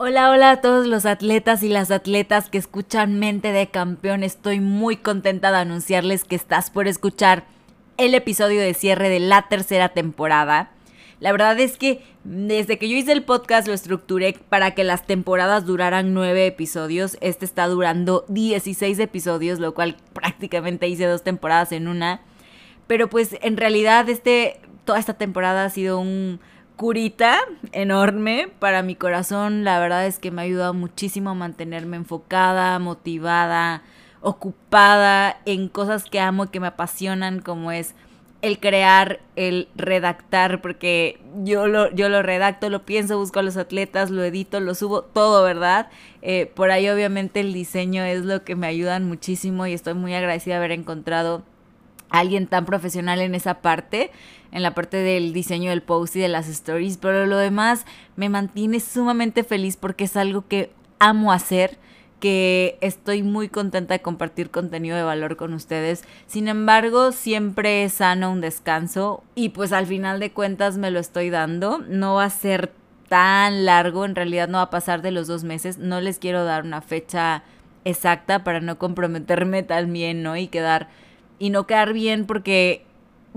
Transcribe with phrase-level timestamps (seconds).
[0.00, 4.22] Hola, hola a todos los atletas y las atletas que escuchan Mente de Campeón.
[4.22, 7.46] Estoy muy contenta de anunciarles que estás por escuchar
[7.96, 10.70] el episodio de cierre de la tercera temporada.
[11.18, 15.04] La verdad es que desde que yo hice el podcast lo estructuré para que las
[15.04, 17.18] temporadas duraran nueve episodios.
[17.20, 22.20] Este está durando 16 episodios, lo cual prácticamente hice dos temporadas en una.
[22.86, 26.38] Pero pues en realidad este, toda esta temporada ha sido un
[26.78, 27.40] curita
[27.72, 29.64] enorme para mi corazón.
[29.64, 33.82] La verdad es que me ha ayudado muchísimo a mantenerme enfocada, motivada,
[34.20, 37.96] ocupada en cosas que amo y que me apasionan, como es
[38.42, 43.56] el crear, el redactar, porque yo lo, yo lo redacto, lo pienso, busco a los
[43.56, 45.88] atletas, lo edito, lo subo, todo, ¿verdad?
[46.22, 50.14] Eh, por ahí obviamente el diseño es lo que me ayudan muchísimo y estoy muy
[50.14, 51.42] agradecida de haber encontrado
[52.10, 54.12] a alguien tan profesional en esa parte
[54.52, 57.84] en la parte del diseño del post y de las stories, pero lo demás
[58.16, 61.78] me mantiene sumamente feliz porque es algo que amo hacer
[62.20, 66.02] que estoy muy contenta de compartir contenido de valor con ustedes.
[66.26, 70.98] Sin embargo, siempre es sano un descanso y pues al final de cuentas me lo
[70.98, 71.78] estoy dando.
[71.78, 72.72] No va a ser
[73.08, 75.78] tan largo, en realidad no va a pasar de los dos meses.
[75.78, 77.44] No les quiero dar una fecha
[77.84, 80.36] exacta para no comprometerme también, ¿no?
[80.36, 80.88] Y quedar
[81.38, 82.84] y no quedar bien porque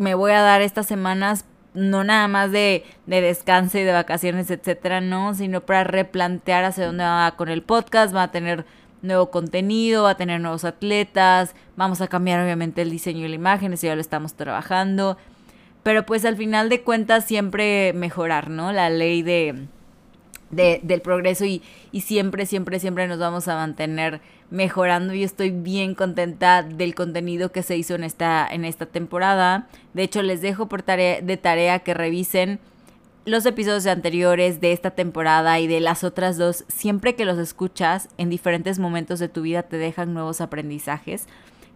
[0.02, 4.50] me voy a dar estas semanas no nada más de, de descanso y de vacaciones,
[4.50, 8.66] etcétera, no, sino para replantear hacia dónde va con el podcast, va a tener
[9.04, 13.36] nuevo contenido, va a tener nuevos atletas, vamos a cambiar obviamente el diseño de la
[13.36, 15.18] imagen, eso ya lo estamos trabajando,
[15.84, 18.72] pero pues al final de cuentas siempre mejorar, ¿no?
[18.72, 19.68] La ley de,
[20.52, 21.62] de del progreso y,
[22.02, 27.64] siempre, siempre, siempre nos vamos a mantener mejorando y estoy bien contenta del contenido que
[27.64, 29.68] se hizo en esta, en esta temporada.
[29.94, 32.60] De hecho, les dejo por tarea, de tarea que revisen
[33.26, 36.66] los episodios anteriores de esta temporada y de las otras dos.
[36.68, 41.28] Siempre que los escuchas en diferentes momentos de tu vida te dejan nuevos aprendizajes.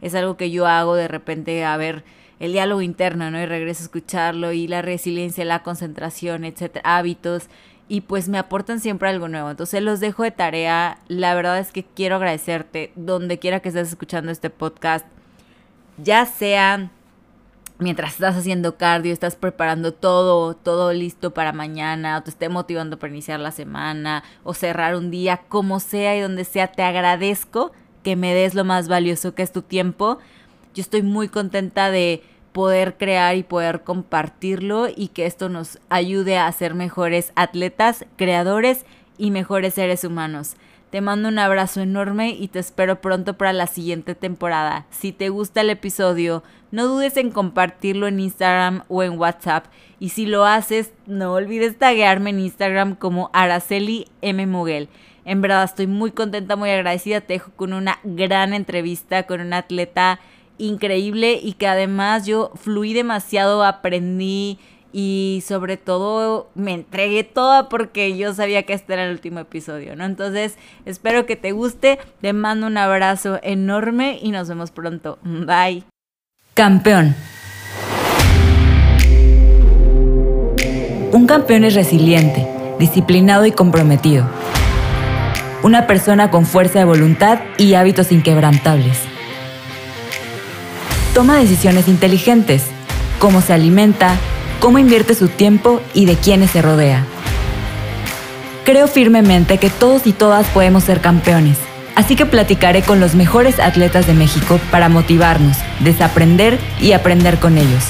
[0.01, 2.03] Es algo que yo hago de repente a ver
[2.39, 3.39] el diálogo interno, ¿no?
[3.39, 7.47] Y regreso a escucharlo y la resiliencia, la concentración, etcétera, hábitos
[7.87, 9.49] y pues me aportan siempre algo nuevo.
[9.49, 10.97] Entonces los dejo de tarea.
[11.07, 15.05] La verdad es que quiero agradecerte donde quiera que estés escuchando este podcast,
[15.97, 16.89] ya sea
[17.77, 22.97] mientras estás haciendo cardio, estás preparando todo, todo listo para mañana, o te esté motivando
[22.97, 27.71] para iniciar la semana, o cerrar un día, como sea y donde sea, te agradezco
[28.03, 30.19] que me des lo más valioso que es tu tiempo.
[30.73, 32.23] Yo estoy muy contenta de
[32.55, 38.85] poder crear y poder compartirlo y que esto nos ayude a ser mejores atletas, creadores
[39.17, 40.55] y mejores seres humanos.
[40.89, 44.85] Te mando un abrazo enorme y te espero pronto para la siguiente temporada.
[44.89, 49.65] Si te gusta el episodio, no dudes en compartirlo en Instagram o en WhatsApp.
[49.99, 54.47] Y si lo haces, no olvides taguearme en Instagram como Araceli M.
[54.47, 54.87] Muguel.
[55.25, 57.19] En verdad estoy muy contenta, muy agradecida.
[57.19, 60.21] Te dejo con una gran entrevista con un atleta
[60.57, 64.59] increíble y que además yo fluí demasiado, aprendí
[64.97, 69.95] y sobre todo me entregué toda porque yo sabía que este era el último episodio,
[69.95, 70.05] ¿no?
[70.05, 75.19] Entonces espero que te guste, te mando un abrazo enorme y nos vemos pronto.
[75.23, 75.83] Bye.
[76.53, 77.13] Campeón.
[81.11, 82.47] Un campeón es resiliente,
[82.79, 84.25] disciplinado y comprometido.
[85.63, 89.14] Una persona con fuerza de voluntad y hábitos inquebrantables
[91.15, 92.63] toma decisiones inteligentes,
[93.19, 94.15] cómo se alimenta,
[94.59, 97.05] cómo invierte su tiempo y de quiénes se rodea.
[98.65, 101.57] Creo firmemente que todos y todas podemos ser campeones,
[101.95, 107.57] así que platicaré con los mejores atletas de México para motivarnos, desaprender y aprender con
[107.57, 107.85] ellos.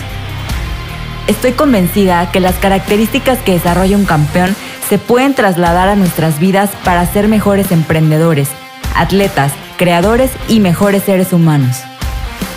[1.25, 4.55] Estoy convencida que las características que desarrolla un campeón
[4.87, 8.49] se pueden trasladar a nuestras vidas para ser mejores emprendedores,
[8.95, 11.77] atletas, creadores y mejores seres humanos.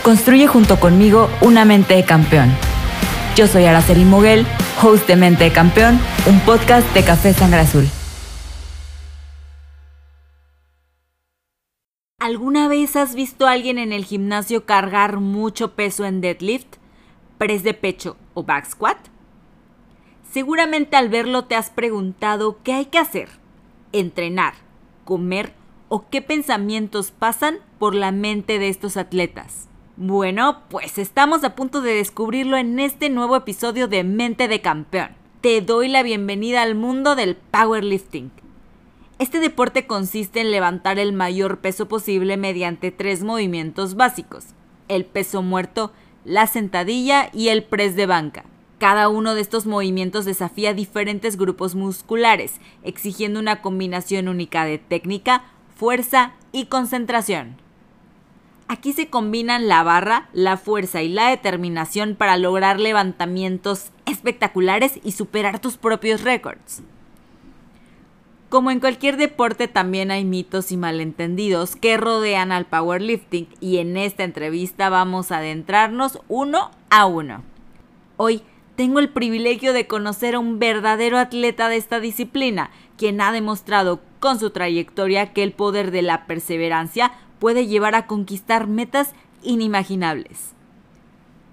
[0.09, 2.51] Construye junto conmigo una mente de campeón.
[3.37, 4.47] Yo soy Araceli Moguel,
[4.83, 7.87] host de Mente de Campeón, un podcast de Café Sangre Azul.
[12.19, 16.77] ¿Alguna vez has visto a alguien en el gimnasio cargar mucho peso en deadlift,
[17.37, 18.97] press de pecho o back squat?
[20.33, 23.29] Seguramente al verlo te has preguntado qué hay que hacer,
[23.93, 24.55] entrenar,
[25.05, 25.53] comer
[25.91, 29.69] o qué pensamientos pasan por la mente de estos atletas.
[30.01, 35.09] Bueno, pues estamos a punto de descubrirlo en este nuevo episodio de Mente de Campeón.
[35.41, 38.31] Te doy la bienvenida al mundo del powerlifting.
[39.19, 44.45] Este deporte consiste en levantar el mayor peso posible mediante tres movimientos básicos.
[44.87, 45.93] El peso muerto,
[46.25, 48.45] la sentadilla y el press de banca.
[48.79, 55.47] Cada uno de estos movimientos desafía diferentes grupos musculares, exigiendo una combinación única de técnica,
[55.75, 57.68] fuerza y concentración.
[58.69, 65.13] Aquí se combinan la barra, la fuerza y la determinación para lograr levantamientos espectaculares y
[65.13, 66.83] superar tus propios récords.
[68.51, 73.97] Como en cualquier deporte también hay mitos y malentendidos que rodean al powerlifting y en
[73.97, 77.43] esta entrevista vamos a adentrarnos uno a uno.
[78.19, 78.43] Hoy
[78.77, 84.01] tengo el privilegio de conocer a un verdadero atleta de esta disciplina, quien ha demostrado
[84.21, 89.13] con su trayectoria que el poder de la perseverancia puede llevar a conquistar metas
[89.43, 90.55] inimaginables.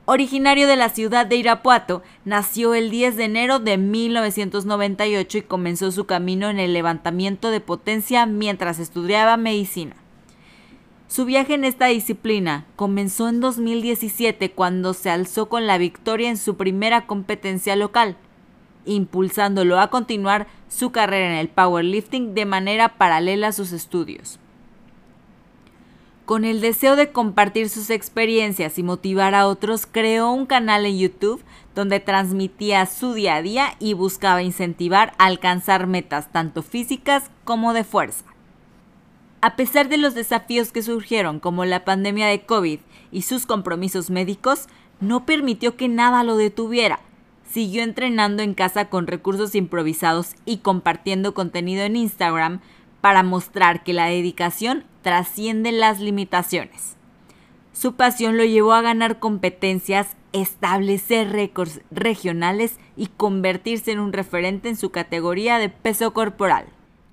[0.07, 5.91] Originario de la ciudad de Irapuato, nació el 10 de enero de 1998 y comenzó
[5.91, 9.95] su camino en el levantamiento de potencia mientras estudiaba medicina.
[11.07, 16.37] Su viaje en esta disciplina comenzó en 2017 cuando se alzó con la victoria en
[16.37, 18.15] su primera competencia local,
[18.85, 24.39] impulsándolo a continuar su carrera en el powerlifting de manera paralela a sus estudios.
[26.25, 30.97] Con el deseo de compartir sus experiencias y motivar a otros, creó un canal en
[30.97, 31.43] YouTube
[31.75, 37.73] donde transmitía su día a día y buscaba incentivar a alcanzar metas tanto físicas como
[37.73, 38.25] de fuerza.
[39.41, 42.79] A pesar de los desafíos que surgieron como la pandemia de COVID
[43.11, 44.65] y sus compromisos médicos,
[44.99, 47.01] no permitió que nada lo detuviera.
[47.47, 52.61] Siguió entrenando en casa con recursos improvisados y compartiendo contenido en Instagram
[53.01, 56.95] para mostrar que la dedicación trasciende las limitaciones.
[57.73, 64.67] Su pasión lo llevó a ganar competencias, establecer récords regionales y convertirse en un referente
[64.67, 66.65] en su categoría de peso corporal.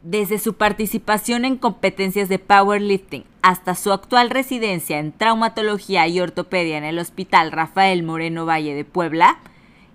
[0.02, 6.78] Desde su participación en competencias de powerlifting hasta su actual residencia en traumatología y ortopedia
[6.78, 9.36] en el Hospital Rafael Moreno Valle de Puebla,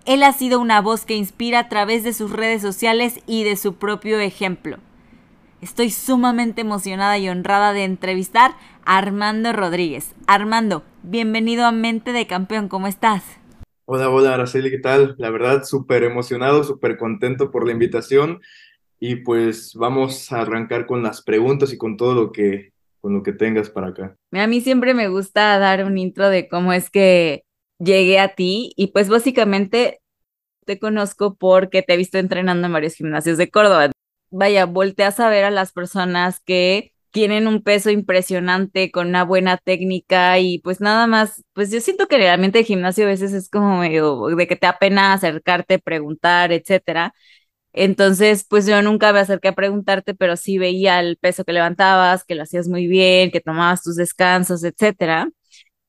[0.06, 3.56] él ha sido una voz que inspira a través de sus redes sociales y de
[3.56, 4.78] su propio ejemplo.
[5.60, 8.52] Estoy sumamente emocionada y honrada de entrevistar
[8.86, 10.14] a Armando Rodríguez.
[10.28, 13.24] Armando, bienvenido a Mente de Campeón, ¿cómo estás?
[13.86, 15.16] Hola, hola, Araceli, ¿qué tal?
[15.18, 18.40] La verdad, súper emocionado, súper contento por la invitación
[19.00, 22.72] y pues vamos a arrancar con las preguntas y con todo lo que,
[23.02, 24.16] con lo que tengas para acá.
[24.34, 27.46] A mí siempre me gusta dar un intro de cómo es que
[27.80, 30.02] llegué a ti y pues básicamente
[30.66, 33.90] te conozco porque te he visto entrenando en varios gimnasios de Córdoba
[34.30, 39.58] vaya, volteas a ver a las personas que tienen un peso impresionante con una buena
[39.58, 43.50] técnica y pues nada más, pues yo siento que realmente el gimnasio a veces es
[43.50, 47.14] como medio de que te da pena acercarte, preguntar, etcétera.
[47.74, 52.24] Entonces, pues yo nunca me acerqué a preguntarte, pero sí veía el peso que levantabas,
[52.24, 55.30] que lo hacías muy bien, que tomabas tus descansos, etcétera.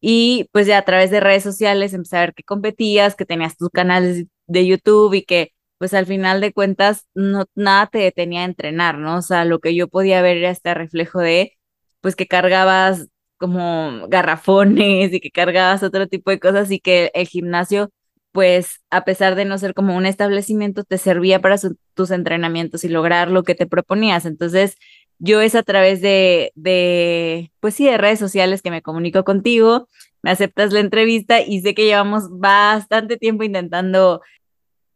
[0.01, 3.57] Y pues ya a través de redes sociales empecé a ver que competías, que tenías
[3.57, 8.43] tus canales de YouTube y que pues al final de cuentas no, nada te detenía
[8.43, 9.17] a entrenar, ¿no?
[9.19, 11.57] O sea, lo que yo podía ver era este reflejo de,
[12.01, 13.09] pues que cargabas
[13.39, 17.91] como garrafones y que cargabas otro tipo de cosas y que el gimnasio,
[18.33, 21.57] pues a pesar de no ser como un establecimiento, te servía para
[21.95, 24.27] tus entrenamientos y lograr lo que te proponías.
[24.27, 24.77] Entonces,
[25.19, 29.89] yo es a través de, de, pues sí, de redes sociales que me comunico contigo,
[30.23, 34.21] me aceptas la entrevista y sé que llevamos bastante tiempo intentando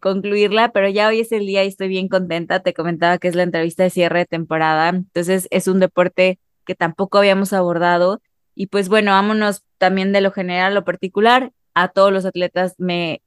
[0.02, 2.60] concluirla, pero ya hoy es el día y estoy bien contenta.
[2.60, 6.74] Te comentaba que es la entrevista de cierre de temporada, entonces es un deporte que
[6.74, 8.20] tampoco habíamos abordado.
[8.55, 11.53] Y pues bueno, vámonos también de lo general a lo particular.
[11.74, 13.22] A todos los atletas me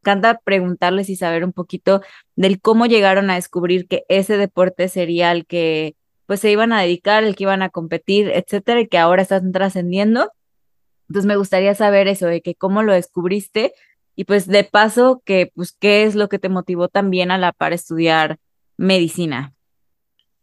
[0.00, 2.00] encanta preguntarles y saber un poquito
[2.36, 5.94] del cómo llegaron a descubrir que ese deporte sería el que
[6.26, 9.52] pues se iban a dedicar, el que iban a competir, etcétera, y que ahora están
[9.52, 10.32] trascendiendo.
[11.08, 13.74] Entonces me gustaría saber eso, de que cómo lo descubriste
[14.14, 17.52] y pues de paso, que, pues, ¿qué es lo que te motivó también a la
[17.52, 18.38] par estudiar
[18.76, 19.54] medicina?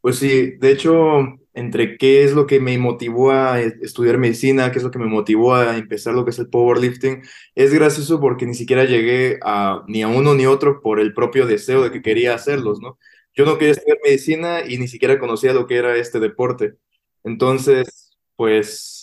[0.02, 4.78] Pues sí, de hecho, entre qué es lo que me motivó a estudiar medicina, qué
[4.78, 7.22] es lo que me motivó a empezar lo que es el powerlifting,
[7.56, 11.46] es gracioso porque ni siquiera llegué a ni a uno ni otro por el propio
[11.46, 12.98] deseo de que quería hacerlos, ¿no?
[13.36, 16.76] Yo no quería estudiar medicina y ni siquiera conocía lo que era este deporte.
[17.24, 18.99] Entonces, pues,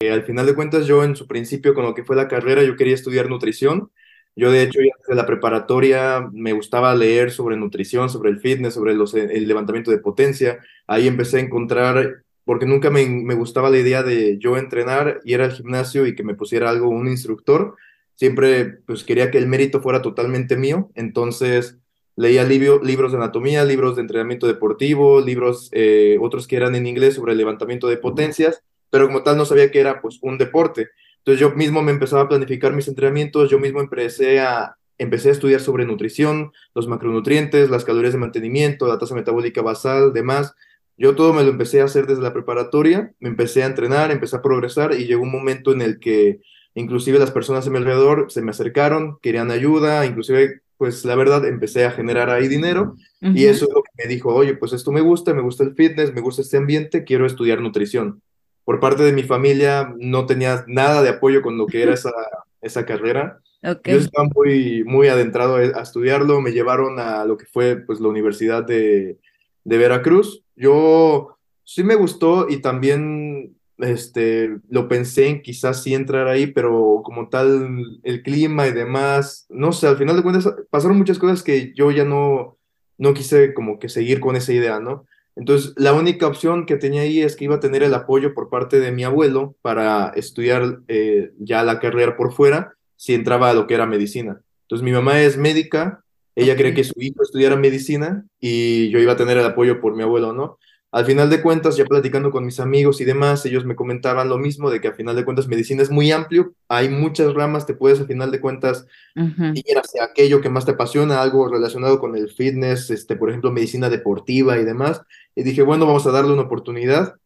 [0.00, 2.62] eh, al final de cuentas, yo en su principio con lo que fue la carrera,
[2.62, 3.90] yo quería estudiar nutrición
[4.36, 8.74] yo, de hecho, ya desde la preparatoria me gustaba leer sobre nutrición, sobre el fitness,
[8.74, 10.58] sobre los, el levantamiento de potencia.
[10.86, 15.40] Ahí empecé a encontrar, porque nunca me, me gustaba la idea de yo entrenar, ir
[15.40, 17.76] al gimnasio y que me pusiera algo, un instructor.
[18.14, 20.90] Siempre pues quería que el mérito fuera totalmente mío.
[20.94, 21.78] Entonces
[22.14, 27.14] leía libros de anatomía, libros de entrenamiento deportivo, libros, eh, otros que eran en inglés
[27.14, 28.62] sobre el levantamiento de potencias,
[28.96, 30.88] pero como tal no sabía que era pues un deporte.
[31.18, 35.32] Entonces yo mismo me empezaba a planificar mis entrenamientos, yo mismo empecé a empecé a
[35.32, 40.54] estudiar sobre nutrición, los macronutrientes, las calorías de mantenimiento, la tasa metabólica basal, demás.
[40.96, 44.36] Yo todo me lo empecé a hacer desde la preparatoria, me empecé a entrenar, empecé
[44.36, 46.40] a progresar y llegó un momento en el que
[46.74, 51.44] inclusive las personas a mi alrededor se me acercaron, querían ayuda, inclusive pues la verdad
[51.46, 54.90] empecé a generar ahí dinero y eso es lo que me dijo, oye, pues esto
[54.90, 58.22] me gusta, me gusta el fitness, me gusta este ambiente, quiero estudiar nutrición.
[58.66, 62.12] Por parte de mi familia no tenía nada de apoyo con lo que era esa,
[62.60, 63.40] esa carrera.
[63.62, 68.08] Yo estaba muy, muy adentrado a estudiarlo, me llevaron a lo que fue pues la
[68.08, 69.18] Universidad de,
[69.64, 70.42] de Veracruz.
[70.54, 77.02] Yo sí me gustó y también este, lo pensé en quizás sí entrar ahí, pero
[77.04, 81.42] como tal, el clima y demás, no sé, al final de cuentas pasaron muchas cosas
[81.42, 82.58] que yo ya no,
[82.98, 85.06] no quise como que seguir con esa idea, ¿no?
[85.36, 88.48] Entonces, la única opción que tenía ahí es que iba a tener el apoyo por
[88.48, 93.54] parte de mi abuelo para estudiar eh, ya la carrera por fuera, si entraba a
[93.54, 94.40] lo que era medicina.
[94.62, 96.02] Entonces, mi mamá es médica,
[96.34, 99.94] ella cree que su hijo estudiara medicina y yo iba a tener el apoyo por
[99.94, 100.58] mi abuelo, ¿no?
[100.96, 104.38] Al final de cuentas, ya platicando con mis amigos y demás, ellos me comentaban lo
[104.38, 107.74] mismo, de que al final de cuentas medicina es muy amplio, hay muchas ramas, te
[107.74, 112.16] puedes al final de cuentas ir hacia aquello que más te apasiona, algo relacionado con
[112.16, 115.02] el fitness, este, por ejemplo, medicina deportiva y demás.
[115.34, 117.16] Y dije, bueno, vamos a darle una oportunidad.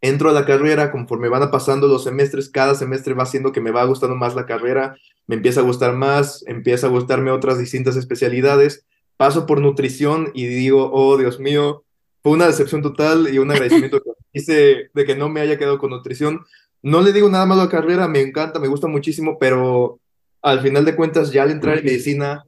[0.00, 3.72] Entro a la carrera, conforme van pasando los semestres, cada semestre va haciendo que me
[3.72, 7.96] va gustando más la carrera, me empieza a gustar más, empieza a gustarme otras distintas
[7.96, 8.86] especialidades.
[9.16, 11.82] Paso por nutrición y digo, oh Dios mío,
[12.26, 15.78] fue una decepción total y un agradecimiento que hice de que no me haya quedado
[15.78, 16.44] con nutrición.
[16.82, 20.00] No le digo nada malo a la carrera, me encanta, me gusta muchísimo, pero
[20.42, 22.44] al final de cuentas, ya al entrar en medicina,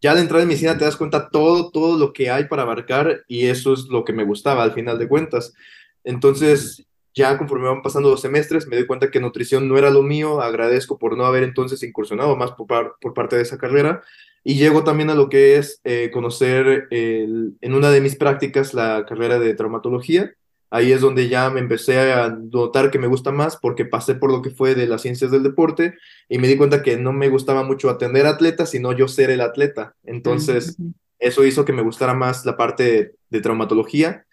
[0.00, 3.24] ya al entrar en medicina te das cuenta todo, todo lo que hay para abarcar
[3.26, 5.52] y eso es lo que me gustaba al final de cuentas.
[6.04, 10.04] Entonces, ya conforme van pasando los semestres, me doy cuenta que nutrición no era lo
[10.04, 12.68] mío, agradezco por no haber entonces incursionado más por,
[13.00, 14.04] por parte de esa carrera
[14.48, 19.04] y llego también a lo que es eh, conocer en una de mis prácticas la
[19.04, 20.34] carrera de traumatología.
[20.70, 24.30] Ahí es donde ya me empecé a notar que me gusta más porque pasé por
[24.30, 25.94] lo que fue de las ciencias del deporte
[26.28, 29.40] y me di cuenta que no me gustaba mucho atender atletas, sino yo ser el
[29.40, 29.96] atleta.
[30.04, 30.76] Entonces,
[31.18, 34.26] eso hizo que me gustara más la parte de traumatología.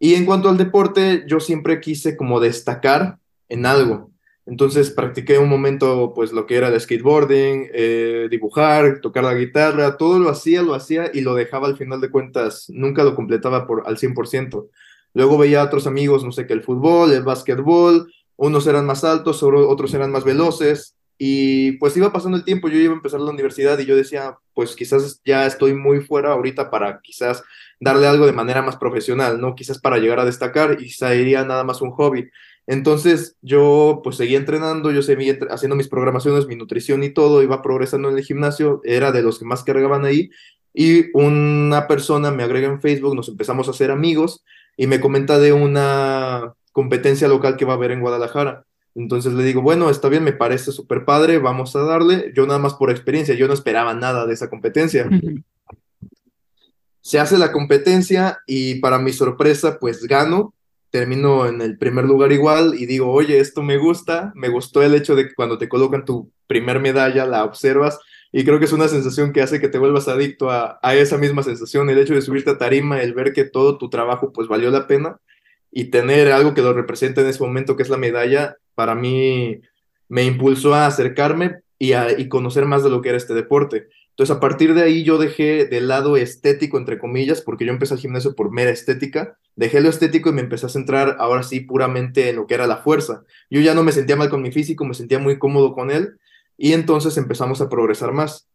[0.00, 4.10] Y en cuanto al deporte, yo siempre quise como destacar en algo.
[4.46, 9.96] Entonces practiqué un momento pues lo que era el skateboarding, eh, dibujar, tocar la guitarra,
[9.96, 13.66] todo lo hacía, lo hacía y lo dejaba al final de cuentas, nunca lo completaba
[13.66, 14.68] por, al 100%.
[15.14, 19.02] Luego veía a otros amigos, no sé qué, el fútbol, el básquetbol, unos eran más
[19.02, 23.20] altos, otros eran más veloces y pues iba pasando el tiempo, yo iba a empezar
[23.20, 27.42] la universidad y yo decía, pues quizás ya estoy muy fuera ahorita para quizás
[27.80, 29.54] darle algo de manera más profesional, ¿no?
[29.54, 32.28] Quizás para llegar a destacar y sería nada más un hobby.
[32.66, 37.62] Entonces yo pues seguía entrenando, yo seguía haciendo mis programaciones, mi nutrición y todo, iba
[37.62, 40.30] progresando en el gimnasio, era de los que más cargaban ahí
[40.74, 44.44] y una persona me agrega en Facebook, nos empezamos a hacer amigos
[44.76, 48.66] y me comenta de una competencia local que va a haber en Guadalajara.
[48.94, 52.32] Entonces le digo, bueno, está bien, me parece súper padre, vamos a darle.
[52.34, 55.08] Yo nada más por experiencia, yo no esperaba nada de esa competencia.
[57.00, 60.52] Se hace la competencia y para mi sorpresa, pues gano
[60.90, 64.94] termino en el primer lugar igual y digo, oye, esto me gusta, me gustó el
[64.94, 67.98] hecho de que cuando te colocan tu primer medalla, la observas
[68.32, 71.42] y creo que es una sensación que hace que te vuelvas adicto a, esa misma
[71.42, 74.70] sensación, el hecho de subirte a tarima, el ver que todo tu trabajo pues valió
[74.70, 75.18] la pena
[75.70, 79.60] y tener algo que lo represente en ese momento que es la medalla, para mí
[80.08, 83.88] me impulsó a acercarme y, a, y conocer más de lo que era este deporte.
[84.16, 87.92] Entonces, a partir de ahí yo dejé de lado estético, entre comillas, porque yo empecé
[87.92, 91.60] al gimnasio por mera estética, dejé lo estético y me empecé a centrar ahora sí
[91.60, 93.24] puramente en lo que era la fuerza.
[93.50, 96.16] Yo ya no me sentía mal con mi físico, me sentía muy cómodo con él
[96.56, 98.48] y entonces empezamos a progresar más.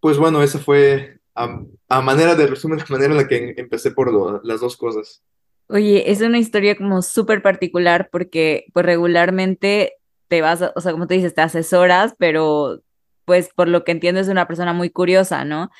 [0.00, 4.44] Pues bueno, esa fue a, manera de resumen, la manera en la que empecé por
[4.44, 5.22] las dos cosas.
[5.68, 9.92] Oye, es una historia como súper particular porque pues regularmente
[10.26, 12.82] te vas, o sea, como te dices, te asesoras, pero
[13.26, 15.70] pues por lo que entiendo es una persona muy curiosa, ¿no?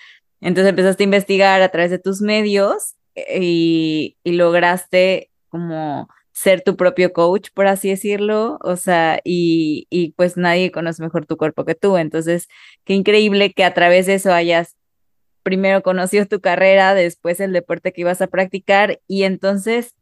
[0.41, 6.77] Entonces empezaste a investigar a través de tus medios eh, y, lograste como ser tu
[6.77, 11.65] propio coach, por así decirlo, o sea, y, y, pues nadie conoce mejor tu cuerpo
[11.65, 11.97] que tú.
[11.97, 12.49] Entonces,
[12.85, 14.77] qué increíble que a través de eso hayas
[15.43, 19.95] primero conocido tu carrera, después el deporte que ibas a practicar y entonces,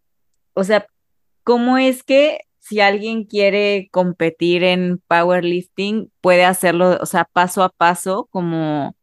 [0.55, 0.87] o sea,
[1.45, 7.68] ¿cómo es que si alguien quiere competir en powerlifting, puede hacerlo, o sea, paso a
[7.68, 8.97] paso, como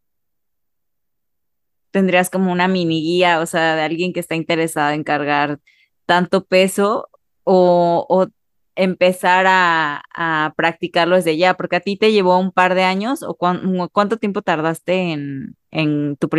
[1.92, 5.60] tendrías como una mini guía, o sea, de alguien que está interesado en cargar
[6.08, 7.10] tanto peso,
[7.44, 8.28] o,
[8.76, 11.56] empezar a, a, practicarlo desde ya?
[11.56, 16.16] Porque a ti te llevó un par de años o cuánto tiempo tardaste en, en,
[16.18, 16.30] tu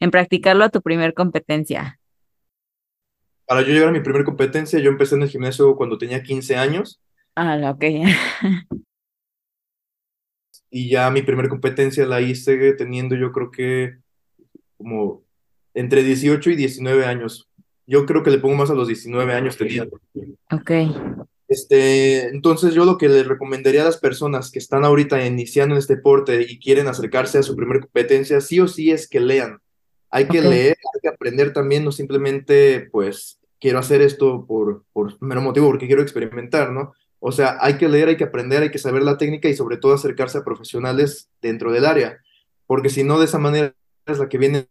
[0.00, 2.00] en practicarlo a tu primer competencia.
[3.46, 6.56] Para yo llegar a mi primer competencia, yo empecé en el gimnasio cuando tenía 15
[6.56, 7.00] años.
[7.34, 7.84] Ah, ok.
[10.70, 13.98] y ya mi primera competencia la hice teniendo yo creo que
[14.76, 15.22] como
[15.74, 17.48] entre 18 y 19 años.
[17.86, 19.86] Yo creo que le pongo más a los 19 años tenía.
[20.50, 20.70] Ok.
[21.48, 25.78] Este, entonces yo lo que le recomendaría a las personas que están ahorita iniciando en
[25.78, 29.60] este deporte y quieren acercarse a su primera competencia, sí o sí es que lean.
[30.16, 35.22] Hay que leer, hay que aprender también, no simplemente pues quiero hacer esto por, por
[35.22, 36.94] mero motivo, porque quiero experimentar, ¿no?
[37.18, 39.76] O sea, hay que leer, hay que aprender, hay que saber la técnica y sobre
[39.76, 42.18] todo acercarse a profesionales dentro del área,
[42.66, 43.74] porque si no, de esa manera
[44.06, 44.68] es la que viene.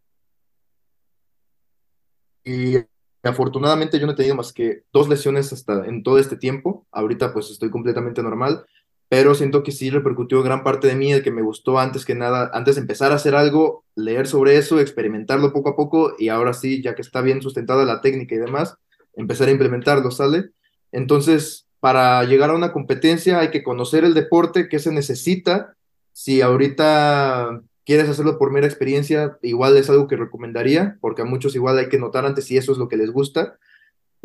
[2.42, 2.78] Y
[3.22, 6.88] afortunadamente yo no he tenido más que dos lesiones hasta en todo este tiempo.
[6.90, 8.66] Ahorita pues estoy completamente normal,
[9.08, 12.14] pero siento que sí repercutió gran parte de mí, el que me gustó antes que
[12.14, 16.28] nada, antes de empezar a hacer algo, leer sobre eso, experimentarlo poco a poco y
[16.28, 18.76] ahora sí, ya que está bien sustentada la técnica y demás,
[19.14, 20.50] empezar a implementarlo, ¿sale?
[20.90, 25.76] Entonces, para llegar a una competencia hay que conocer el deporte, qué se necesita.
[26.12, 31.54] Si ahorita quieres hacerlo por mera experiencia, igual es algo que recomendaría, porque a muchos
[31.54, 33.58] igual hay que notar antes si eso es lo que les gusta.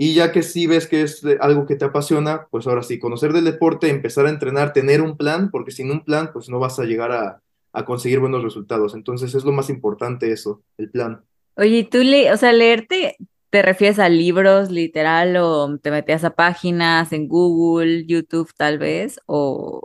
[0.03, 3.33] Y ya que sí ves que es algo que te apasiona, pues ahora sí, conocer
[3.33, 6.79] del deporte, empezar a entrenar, tener un plan, porque sin un plan, pues no vas
[6.79, 8.95] a llegar a, a conseguir buenos resultados.
[8.95, 11.21] Entonces es lo más importante eso, el plan.
[11.55, 13.15] Oye, tú, le, o sea, leerte,
[13.51, 19.19] ¿te refieres a libros literal o te metías a páginas en Google, YouTube tal vez?
[19.27, 19.83] O,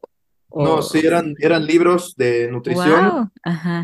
[0.55, 3.31] no, sí, eran, eran libros de nutrición,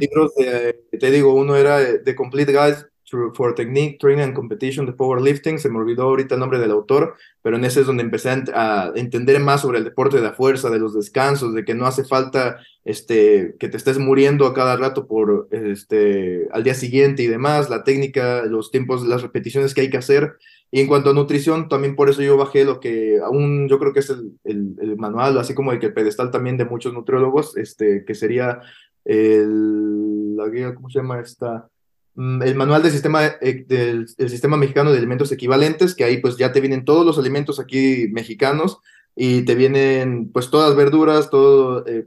[0.01, 2.92] libros de, te digo, uno era The Complete Guide
[3.35, 7.15] for Technique, Training and Competition de Powerlifting, se me olvidó ahorita el nombre del autor,
[7.43, 10.71] pero en ese es donde empecé a, entender más sobre el deporte de la fuerza,
[10.71, 14.77] de los descansos, de que no hace falta este, que te estés muriendo a cada
[14.77, 19.83] rato por, este, al día siguiente y demás, la técnica, los tiempos, las repeticiones que
[19.83, 20.37] hay que hacer,
[20.75, 23.93] y en cuanto a nutrición, también por eso yo bajé lo que aún yo creo
[23.93, 27.59] que es el, el, manual, así como el que el pedestal también de muchos nutriólogos,
[27.59, 28.63] este, que sería
[29.05, 31.69] el, la guía, ¿cómo se llama esta?
[32.15, 36.37] Mm, el manual del sistema, eh, del, sistema mexicano de alimentos equivalentes, que ahí pues
[36.37, 38.79] ya te vienen todos los alimentos aquí mexicanos
[39.17, 42.05] y te vienen pues todas las verduras, todo, eh,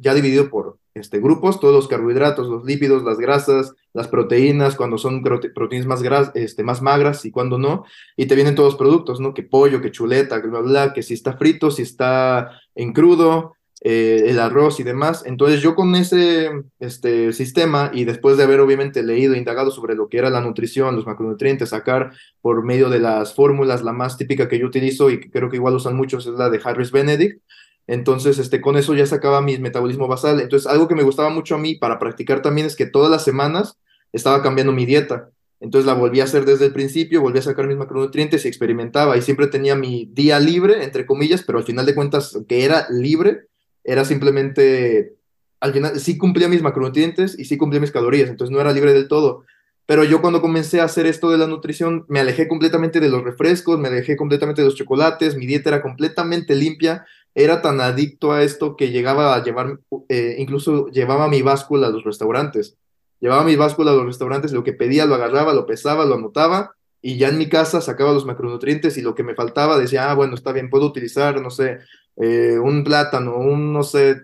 [0.00, 4.98] ya dividido por este, grupos, todos los carbohidratos, los lípidos, las grasas, las proteínas, cuando
[4.98, 7.84] son proteínas más, gras, este, más magras y cuando no,
[8.16, 9.32] y te vienen todos los productos, ¿no?
[9.32, 13.54] Que pollo, que chuleta, que bla, bla, que si está frito, si está en crudo,
[13.80, 15.22] eh, el arroz y demás.
[15.24, 19.94] Entonces yo con ese este, sistema y después de haber obviamente leído e indagado sobre
[19.94, 24.16] lo que era la nutrición, los macronutrientes, sacar por medio de las fórmulas, la más
[24.16, 26.90] típica que yo utilizo y que creo que igual usan muchos es la de Harris
[26.90, 27.42] Benedict.
[27.86, 30.40] Entonces, este, con eso ya sacaba mi metabolismo basal.
[30.40, 33.24] Entonces, algo que me gustaba mucho a mí para practicar también es que todas las
[33.24, 33.78] semanas
[34.12, 35.30] estaba cambiando mi dieta.
[35.60, 39.16] Entonces la volví a hacer desde el principio, volví a sacar mis macronutrientes y experimentaba
[39.16, 42.86] y siempre tenía mi día libre, entre comillas, pero al final de cuentas que era
[42.90, 43.47] libre,
[43.88, 45.16] era simplemente,
[45.60, 48.92] al final sí cumplía mis macronutrientes y sí cumplía mis calorías, entonces no era libre
[48.92, 49.44] del todo.
[49.86, 53.24] Pero yo cuando comencé a hacer esto de la nutrición, me alejé completamente de los
[53.24, 58.32] refrescos, me alejé completamente de los chocolates, mi dieta era completamente limpia, era tan adicto
[58.32, 62.76] a esto que llegaba a llevar, eh, incluso llevaba mi báscula a los restaurantes.
[63.20, 66.76] Llevaba mi báscula a los restaurantes, lo que pedía lo agarraba, lo pesaba, lo anotaba
[67.00, 70.14] y ya en mi casa sacaba los macronutrientes y lo que me faltaba decía, ah,
[70.14, 71.78] bueno, está bien, puedo utilizar, no sé,
[72.20, 74.16] eh, un plátano, un, no sé,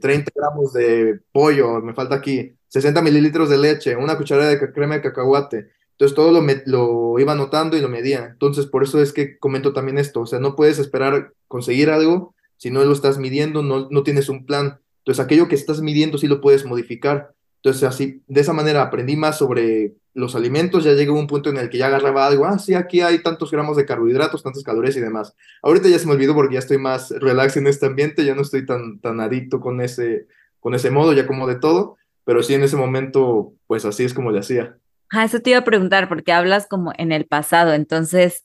[0.00, 4.96] 30 gramos de pollo, me falta aquí, 60 mililitros de leche, una cucharada de crema
[4.96, 5.70] de cacahuate.
[5.92, 8.28] Entonces todo lo, lo iba anotando y lo medía.
[8.32, 12.34] Entonces por eso es que comento también esto, o sea, no puedes esperar conseguir algo
[12.56, 14.80] si no lo estás midiendo, no, no tienes un plan.
[14.98, 17.32] Entonces aquello que estás midiendo sí lo puedes modificar.
[17.56, 21.50] Entonces así, de esa manera aprendí más sobre los alimentos, ya llegué a un punto
[21.50, 24.64] en el que ya agarraba algo, ah, sí, aquí hay tantos gramos de carbohidratos, tantas
[24.64, 25.34] calorías y demás.
[25.62, 28.42] Ahorita ya se me olvidó porque ya estoy más relax en este ambiente, ya no
[28.42, 30.26] estoy tan, tan adicto con ese,
[30.58, 34.14] con ese modo, ya como de todo, pero sí en ese momento, pues así es
[34.14, 34.76] como le hacía.
[35.10, 38.44] Ah, eso te iba a preguntar, porque hablas como en el pasado, entonces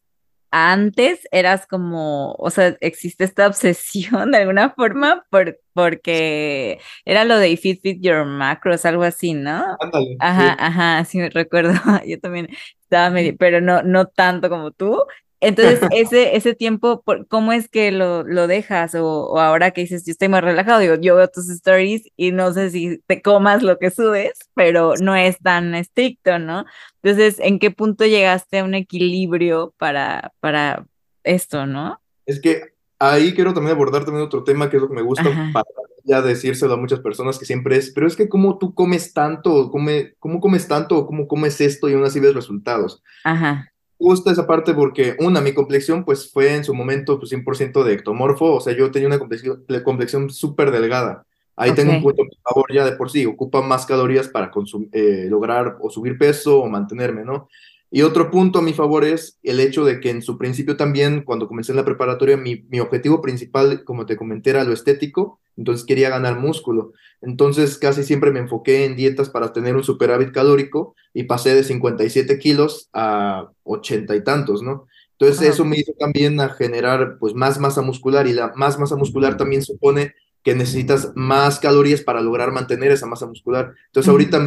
[0.58, 7.38] antes eras como, o sea, existe esta obsesión de alguna forma por, porque era lo
[7.38, 9.76] de if it fit your macros, algo así, ¿no?
[9.82, 10.16] Ándale.
[10.20, 11.74] Ajá, ajá, sí me recuerdo.
[12.08, 12.48] Yo también
[12.82, 15.04] estaba medio, pero no, no tanto como tú.
[15.42, 18.96] Entonces, ese, ese tiempo, ¿cómo es que lo, lo dejas?
[18.96, 22.54] O, ahora que dices, yo estoy más relajado, digo, yo veo tus stories y no
[22.54, 26.66] sé si te comas lo que subes, pero no es tan estricto, ¿no?
[27.04, 30.86] Entonces, ¿en qué punto llegaste a un equilibrio para, para
[31.24, 32.00] esto, no?
[32.26, 35.24] Es que ahí quiero también abordar también otro tema que es lo que me gusta
[35.54, 35.66] para
[36.06, 39.72] ya decírselo a muchas personas que siempre es, pero es que cómo tú comes tanto,
[39.72, 43.04] come, cómo comes tanto, o cómo comes esto y aún así ves resultados.
[43.24, 43.72] Ajá.
[43.98, 47.94] Gusta esa parte porque, una, mi complexión pues fue en su momento pues 100% de
[47.94, 51.26] ectomorfo, o sea, yo tenía una complexión, complexión súper delgada.
[51.56, 54.52] Ahí tengo un punto a favor ya de por sí, ocupa más calorías para
[54.92, 57.48] eh, lograr o subir peso o mantenerme, ¿no?
[57.96, 61.22] Y otro punto a mi favor es el hecho de que en su principio también,
[61.24, 65.40] cuando comencé en la preparatoria, mi, mi objetivo principal, como te comenté, era lo estético,
[65.56, 66.92] entonces quería ganar músculo.
[67.22, 71.64] Entonces casi siempre me enfoqué en dietas para tener un superávit calórico y pasé de
[71.64, 74.88] 57 kilos a 80 y tantos, ¿no?
[75.18, 78.98] Entonces eso me hizo también a generar pues más masa muscular y la más masa
[78.98, 83.74] muscular también supone que necesitas más calorías para lograr mantener esa masa muscular.
[83.88, 84.46] Entonces ahorita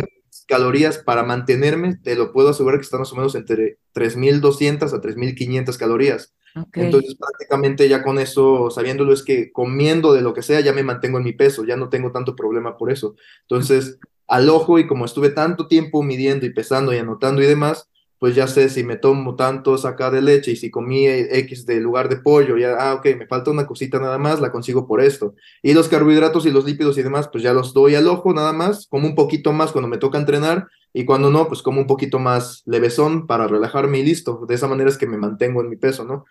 [0.48, 5.00] calorías para mantenerme, te lo puedo asegurar que están más o menos entre 3.200 a
[5.00, 6.34] 3.500 calorías.
[6.72, 10.82] Entonces, prácticamente ya con eso, sabiéndolo, es que comiendo de lo que sea, ya me
[10.82, 13.14] mantengo en mi peso, ya no tengo tanto problema por eso.
[13.42, 17.88] Entonces, al ojo y como estuve tanto tiempo midiendo y pesando y anotando y demás,
[18.18, 21.80] pues ya sé si me tomo tanto saca de leche y si comí X de
[21.80, 25.00] lugar de pollo, ya, ah, ok, me falta una cosita nada más, la consigo por
[25.00, 25.34] esto.
[25.62, 28.52] Y los carbohidratos y los lípidos y demás, pues ya los doy al ojo nada
[28.52, 31.86] más, como un poquito más cuando me toca entrenar y cuando no, pues como un
[31.86, 34.44] poquito más levesón para relajarme y listo.
[34.48, 36.24] De esa manera es que me mantengo en mi peso, ¿no?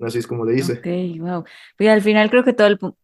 [0.00, 0.74] Así es como le dice.
[0.74, 1.44] Ok, wow.
[1.78, 2.96] Y al final creo que todo,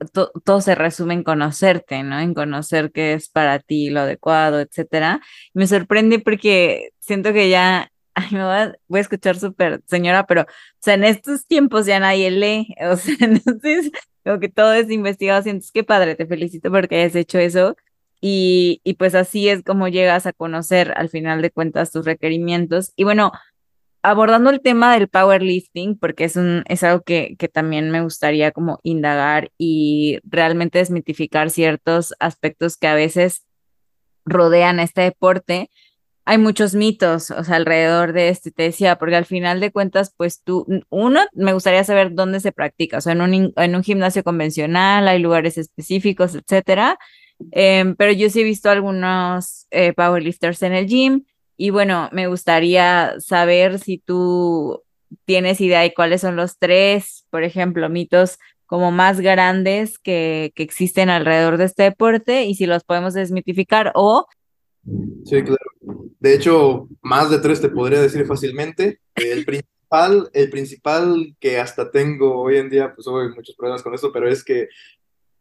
[0.44, 2.18] todo se resume en conocerte, ¿no?
[2.18, 5.20] En conocer qué es para ti lo adecuado, etcétera.
[5.52, 10.46] Me sorprende porque siento que ya ay, me voy a, escuchar súper señora, pero, o
[10.80, 13.90] sea, en estos tiempos ya nadie lee, o sea, entonces,
[14.24, 17.76] como que todo es investigado, entonces, qué padre, te felicito porque hayas hecho eso,
[18.20, 22.92] y, y pues así es como llegas a conocer al final de cuentas tus requerimientos,
[22.96, 23.32] y bueno,
[24.02, 28.52] abordando el tema del powerlifting, porque es, un, es algo que, que también me gustaría
[28.52, 33.44] como indagar y realmente desmitificar ciertos aspectos que a veces
[34.24, 35.70] rodean este deporte,
[36.28, 40.12] hay muchos mitos, o sea, alrededor de este, te decía, porque al final de cuentas,
[40.14, 43.82] pues tú, uno, me gustaría saber dónde se practica, o sea, en un, en un
[43.82, 46.98] gimnasio convencional, hay lugares específicos, etcétera,
[47.50, 51.24] em, pero yo sí he visto algunos eh, powerlifters en el gym,
[51.56, 54.82] y bueno, me gustaría saber si tú
[55.24, 60.62] tienes idea de cuáles son los tres, por ejemplo, mitos como más grandes que, que
[60.62, 64.26] existen alrededor de este deporte y si los podemos desmitificar o
[65.24, 65.58] Sí, claro.
[66.20, 69.00] De hecho, más de tres te podría decir fácilmente.
[69.14, 73.94] El principal, el principal que hasta tengo hoy en día, pues hay muchos problemas con
[73.94, 74.68] eso, pero es que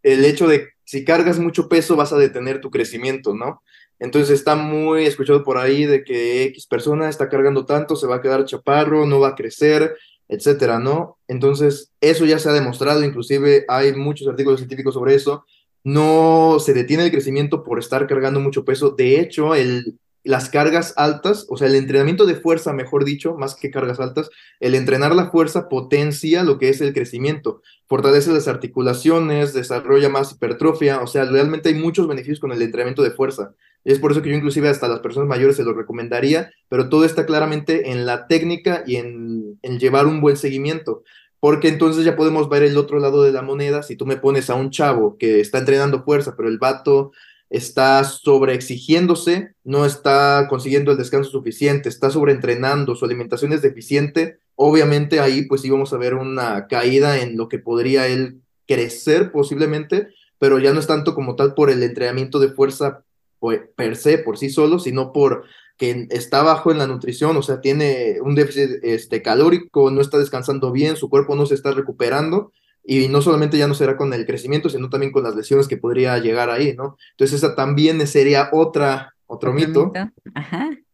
[0.03, 3.61] el hecho de si cargas mucho peso vas a detener tu crecimiento, ¿no?
[3.99, 8.17] Entonces está muy escuchado por ahí de que X persona está cargando tanto, se va
[8.17, 9.95] a quedar chaparro, no va a crecer,
[10.27, 11.17] etcétera, ¿no?
[11.27, 15.45] Entonces, eso ya se ha demostrado, inclusive hay muchos artículos científicos sobre eso,
[15.87, 18.91] no se detiene el crecimiento por estar cargando mucho peso.
[18.91, 23.55] De hecho, el, las cargas altas, o sea, el entrenamiento de fuerza, mejor dicho, más
[23.55, 28.49] que cargas altas, el entrenar la fuerza potencia lo que es el crecimiento, fortalece las
[28.49, 33.53] articulaciones, desarrolla más hipertrofia, o sea, realmente hay muchos beneficios con el entrenamiento de fuerza.
[33.85, 37.05] Es por eso que yo inclusive hasta las personas mayores se lo recomendaría, pero todo
[37.05, 41.05] está claramente en la técnica y en, en llevar un buen seguimiento
[41.39, 43.83] porque entonces ya podemos ver el otro lado de la moneda.
[43.83, 47.11] Si tú me pones a un chavo que está entrenando fuerza, pero el vato
[47.49, 55.19] está sobreexigiéndose, no está consiguiendo el descanso suficiente, está sobreentrenando, su alimentación es deficiente, obviamente
[55.19, 60.59] ahí pues íbamos a ver una caída en lo que podría él crecer posiblemente, pero
[60.59, 63.03] ya no es tanto como tal por el entrenamiento de fuerza
[63.39, 65.45] pues, per se, por sí solo, sino por
[65.77, 70.17] que está bajo en la nutrición, o sea, tiene un déficit este, calórico, no está
[70.17, 72.51] descansando bien, su cuerpo no se está recuperando,
[72.83, 75.77] y no solamente ya no será con el crecimiento, sino también con las lesiones que
[75.77, 76.97] podría llegar ahí, ¿no?
[77.11, 79.91] Entonces esa también sería otra, otro, mito,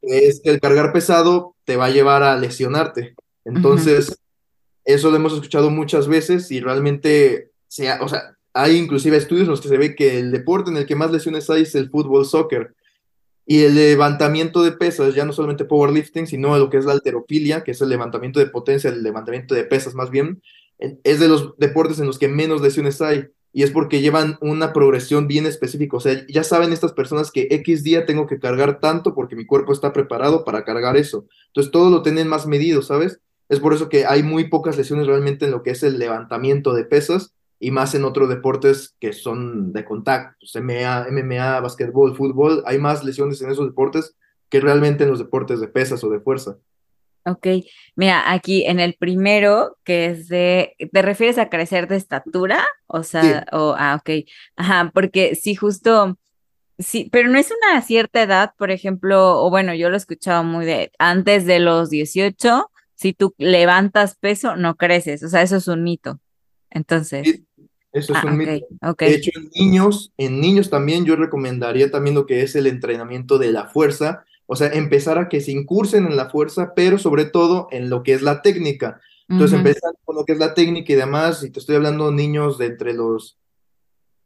[0.02, 3.16] es que el cargar pesado te va a llevar a lesionarte.
[3.46, 4.18] Entonces,
[4.84, 9.52] eso lo hemos escuchado muchas veces y realmente, sea, o sea, hay inclusive estudios en
[9.52, 11.90] los que se ve que el deporte en el que más lesiones hay es el
[11.90, 12.74] fútbol, soccer.
[13.46, 17.64] Y el levantamiento de pesas, ya no solamente powerlifting, sino lo que es la alterofilia,
[17.64, 20.42] que es el levantamiento de potencia, el levantamiento de pesas más bien,
[20.78, 23.28] es de los deportes en los que menos lesiones hay.
[23.56, 25.98] Y es porque llevan una progresión bien específica.
[25.98, 29.46] O sea, ya saben estas personas que X día tengo que cargar tanto porque mi
[29.46, 31.28] cuerpo está preparado para cargar eso.
[31.48, 33.20] Entonces todo lo tienen más medido, ¿sabes?
[33.50, 36.74] Es por eso que hay muy pocas lesiones realmente en lo que es el levantamiento
[36.74, 42.14] de pesas y más en otros deportes que son de contacto, pues, MMA, MMA, básquetbol,
[42.16, 44.18] fútbol, hay más lesiones en esos deportes
[44.50, 46.58] que realmente en los deportes de pesas o de fuerza.
[47.26, 47.48] Ok,
[47.96, 52.66] mira, aquí en el primero, que es de, ¿te refieres a crecer de estatura?
[52.86, 54.26] O sea, o, ah, ok,
[54.58, 56.18] ajá, porque sí, justo,
[56.78, 60.44] sí, pero no es una cierta edad, por ejemplo, o bueno, yo lo he escuchado
[60.44, 65.56] muy de, antes de los 18, si tú levantas peso, no creces, o sea, eso
[65.56, 66.20] es un mito.
[66.74, 67.42] Entonces.
[67.94, 68.52] Eso es ah, un mito.
[68.98, 73.38] De hecho, en niños, en niños también yo recomendaría también lo que es el entrenamiento
[73.38, 77.26] de la fuerza, o sea, empezar a que se incursen en la fuerza, pero sobre
[77.26, 79.00] todo en lo que es la técnica.
[79.30, 82.16] Entonces, empezar con lo que es la técnica y demás, y te estoy hablando de
[82.16, 83.38] niños de entre los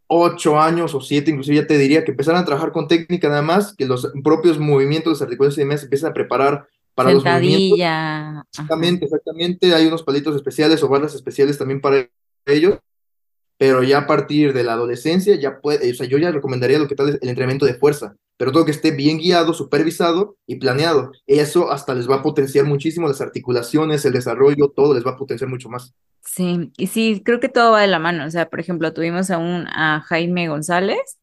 [0.08, 3.42] 8 años o 7, inclusive ya te diría que empezaran a trabajar con técnica nada
[3.42, 8.46] más, que los propios movimientos de articulaciones y demás empiezan a preparar para los movimientos.
[8.50, 9.76] Exactamente, exactamente.
[9.76, 12.10] Hay unos palitos especiales o barras especiales también para
[12.46, 12.80] ellos
[13.58, 16.88] pero ya a partir de la adolescencia ya puede, o sea, yo ya recomendaría lo
[16.88, 20.58] que tal es el entrenamiento de fuerza, pero todo que esté bien guiado, supervisado y
[20.58, 21.12] planeado.
[21.26, 25.17] Eso hasta les va a potenciar muchísimo las articulaciones, el desarrollo, todo les va a
[25.17, 25.93] potenciar mucho más.
[26.22, 28.26] Sí, y sí, creo que todo va de la mano.
[28.26, 31.17] O sea, por ejemplo, tuvimos a un a Jaime González.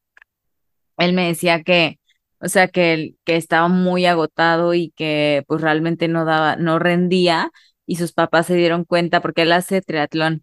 [0.97, 2.01] Él me decía que,
[2.41, 7.51] o sea, que, que estaba muy agotado y que pues realmente no daba, no rendía,
[7.87, 10.43] y sus papás se dieron cuenta porque él hace triatlón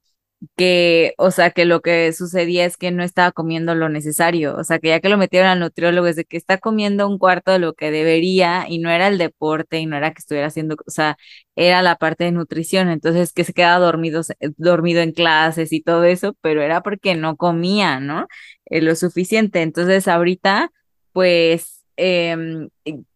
[0.58, 4.64] que, o sea, que lo que sucedía es que no estaba comiendo lo necesario, o
[4.64, 7.52] sea, que ya que lo metieron al nutriólogo es de que está comiendo un cuarto
[7.52, 10.76] de lo que debería y no era el deporte y no era que estuviera haciendo,
[10.86, 11.18] o sea,
[11.56, 14.22] era la parte de nutrición, entonces que se quedaba dormido,
[14.58, 18.28] dormido en clases y todo eso, pero era porque no comía, ¿no?
[18.66, 20.72] Eh, lo suficiente, entonces ahorita,
[21.14, 22.70] pues, em,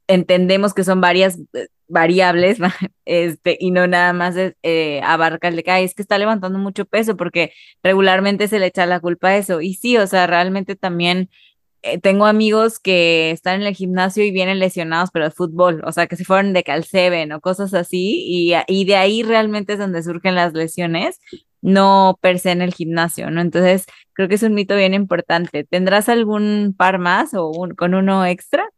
[0.08, 2.58] entendemos que son varias eh, variables,
[3.06, 6.86] este, y no nada más eh, abarca el de que es que está levantando mucho
[6.86, 7.52] peso, porque
[7.84, 9.62] regularmente se le echa la culpa a eso.
[9.62, 11.30] Y sí, o sea, realmente también
[11.82, 15.92] eh, tengo amigos que están en el gimnasio y vienen lesionados, pero de fútbol, o
[15.92, 19.80] sea, que se fueron de calceben o cosas así, y, y de ahí realmente es
[19.80, 21.20] donde surgen las lesiones,
[21.62, 23.42] no per se en el gimnasio, ¿no?
[23.42, 25.64] Entonces, creo que es un mito bien importante.
[25.64, 28.70] ¿Tendrás algún par más o un, con uno extra?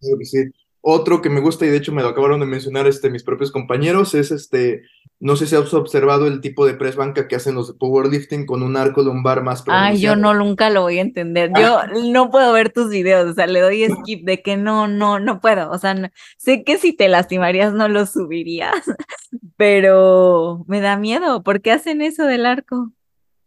[0.00, 0.38] Sí, sí.
[0.80, 3.50] Otro que me gusta, y de hecho me lo acabaron de mencionar este, mis propios
[3.50, 4.82] compañeros, es este,
[5.20, 8.46] no sé si has observado el tipo de press banca que hacen los de powerlifting
[8.46, 9.94] con un arco lumbar más pronunciado.
[9.94, 11.50] Ay, yo no, nunca lo voy a entender.
[11.58, 11.88] Yo ah.
[12.12, 15.40] no puedo ver tus videos, o sea, le doy skip de que no, no, no
[15.40, 15.70] puedo.
[15.70, 18.74] O sea, sé que si te lastimarías no lo subirías,
[19.56, 21.42] pero me da miedo.
[21.42, 22.92] ¿Por qué hacen eso del arco?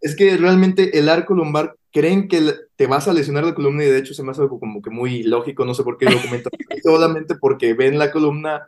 [0.01, 3.87] Es que realmente el arco lumbar creen que te vas a lesionar la columna y
[3.87, 6.21] de hecho se me hace algo como que muy lógico, no sé por qué lo
[6.21, 6.51] comentan,
[6.83, 8.65] solamente porque ven la columna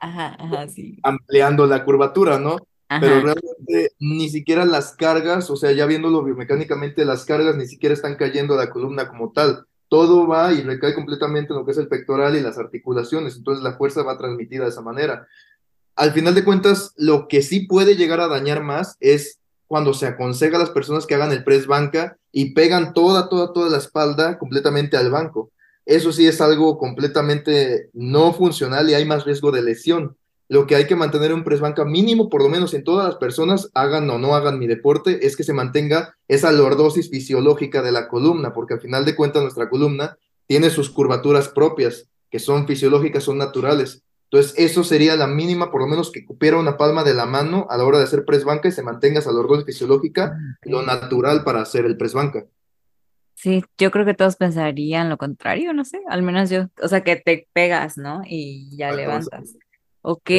[1.04, 2.58] ampliando la curvatura, ¿no?
[3.00, 7.94] Pero realmente ni siquiera las cargas, o sea, ya viéndolo biomecánicamente, las cargas ni siquiera
[7.94, 9.66] están cayendo a la columna como tal.
[9.88, 13.64] Todo va y recae completamente en lo que es el pectoral y las articulaciones, entonces
[13.64, 15.28] la fuerza va transmitida de esa manera.
[15.96, 19.40] Al final de cuentas, lo que sí puede llegar a dañar más es
[19.74, 23.54] cuando se aconseja a las personas que hagan el press banca y pegan toda, toda,
[23.54, 25.50] toda la espalda completamente al banco.
[25.84, 30.16] Eso sí es algo completamente no funcional y hay más riesgo de lesión.
[30.48, 33.16] Lo que hay que mantener un press banca mínimo, por lo menos en todas las
[33.16, 37.94] personas, hagan o no hagan mi deporte, es que se mantenga esa lordosis fisiológica de
[37.94, 42.68] la columna, porque al final de cuentas nuestra columna tiene sus curvaturas propias, que son
[42.68, 44.04] fisiológicas, son naturales.
[44.34, 47.68] Entonces, eso sería la mínima, por lo menos que cupiera una palma de la mano
[47.70, 51.44] a la hora de hacer press banca y se mantenga esa lordosis fisiológica, lo natural
[51.44, 52.44] para hacer el press banca.
[53.36, 57.02] Sí, yo creo que todos pensarían lo contrario, no sé, al menos yo, o sea,
[57.02, 58.24] que te pegas, ¿no?
[58.26, 59.56] Y ya levantas.
[60.02, 60.32] Ok,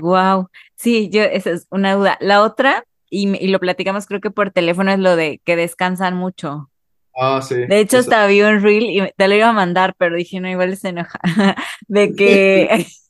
[0.00, 0.50] wow.
[0.76, 2.18] Sí, yo, esa es una duda.
[2.20, 6.14] La otra, y, y, lo platicamos creo que por teléfono, es lo de que descansan
[6.14, 6.70] mucho.
[7.16, 7.54] Ah, sí.
[7.54, 10.48] De hecho, hasta vi un reel y te lo iba a mandar, pero dije, no,
[10.50, 11.18] igual se enoja.
[11.88, 12.86] de que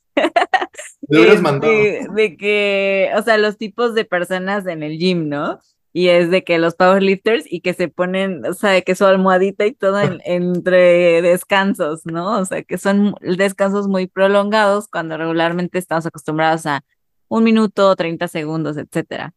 [1.07, 5.59] de, de que, o sea, los tipos de personas en el gym, ¿no?
[5.93, 9.65] Y es de que los powerlifters y que se ponen, o sea, que su almohadita
[9.65, 12.39] y todo entre descansos, ¿no?
[12.39, 16.83] O sea, que son descansos muy prolongados cuando regularmente estamos acostumbrados a
[17.27, 19.33] un minuto, 30 segundos, etcétera.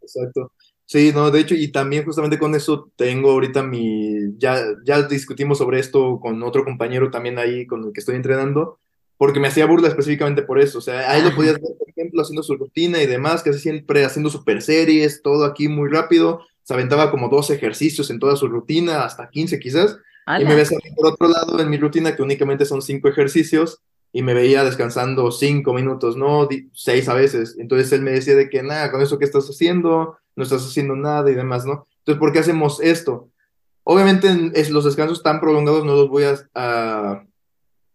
[0.00, 0.52] Exacto.
[0.84, 5.58] Sí, no, de hecho, y también justamente con eso tengo ahorita mi, ya, ya discutimos
[5.58, 8.78] sobre esto con otro compañero también ahí con el que estoy entrenando,
[9.18, 10.78] porque me hacía burla específicamente por eso.
[10.78, 14.04] O sea, ahí lo podías ver, por ejemplo, haciendo su rutina y demás, casi siempre
[14.04, 16.42] haciendo super series, todo aquí muy rápido.
[16.62, 19.98] Se aventaba como dos ejercicios en toda su rutina, hasta 15 quizás.
[20.40, 23.80] Y me ves por otro lado en mi rutina, que únicamente son cinco ejercicios,
[24.12, 27.56] y me veía descansando cinco minutos, no seis a veces.
[27.58, 30.96] Entonces él me decía de que, nada, con eso que estás haciendo, no estás haciendo
[30.96, 31.86] nada y demás, ¿no?
[31.98, 33.30] Entonces, ¿por qué hacemos esto?
[33.84, 37.24] Obviamente es, los descansos tan prolongados no los voy a a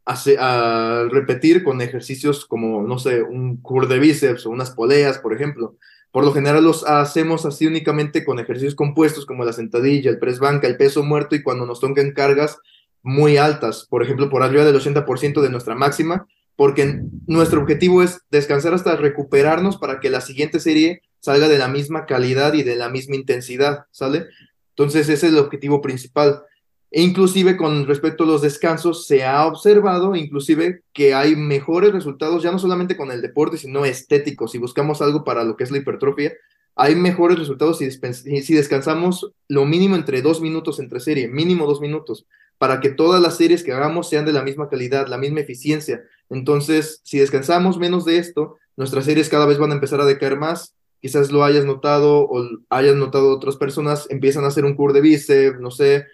[0.05, 5.77] repetir con ejercicios como, no sé, un curl de bíceps o unas poleas, por ejemplo.
[6.11, 10.39] Por lo general los hacemos así únicamente con ejercicios compuestos como la sentadilla, el press
[10.39, 12.57] banca, el peso muerto y cuando nos toquen cargas
[13.01, 18.21] muy altas, por ejemplo, por arriba del 80% de nuestra máxima, porque nuestro objetivo es
[18.29, 22.75] descansar hasta recuperarnos para que la siguiente serie salga de la misma calidad y de
[22.75, 24.25] la misma intensidad, ¿sale?
[24.69, 26.43] Entonces ese es el objetivo principal.
[26.91, 32.43] E inclusive con respecto a los descansos, se ha observado inclusive que hay mejores resultados,
[32.43, 34.51] ya no solamente con el deporte, sino estéticos.
[34.51, 36.33] Si buscamos algo para lo que es la hipertrofia,
[36.75, 41.79] hay mejores resultados si, si descansamos lo mínimo entre dos minutos entre serie, mínimo dos
[41.79, 42.25] minutos,
[42.57, 46.03] para que todas las series que hagamos sean de la misma calidad, la misma eficiencia.
[46.29, 50.37] Entonces, si descansamos menos de esto, nuestras series cada vez van a empezar a decaer
[50.37, 50.75] más.
[51.01, 55.01] Quizás lo hayas notado o hayas notado otras personas, empiezan a hacer un curl de
[55.01, 56.05] bíceps, no sé,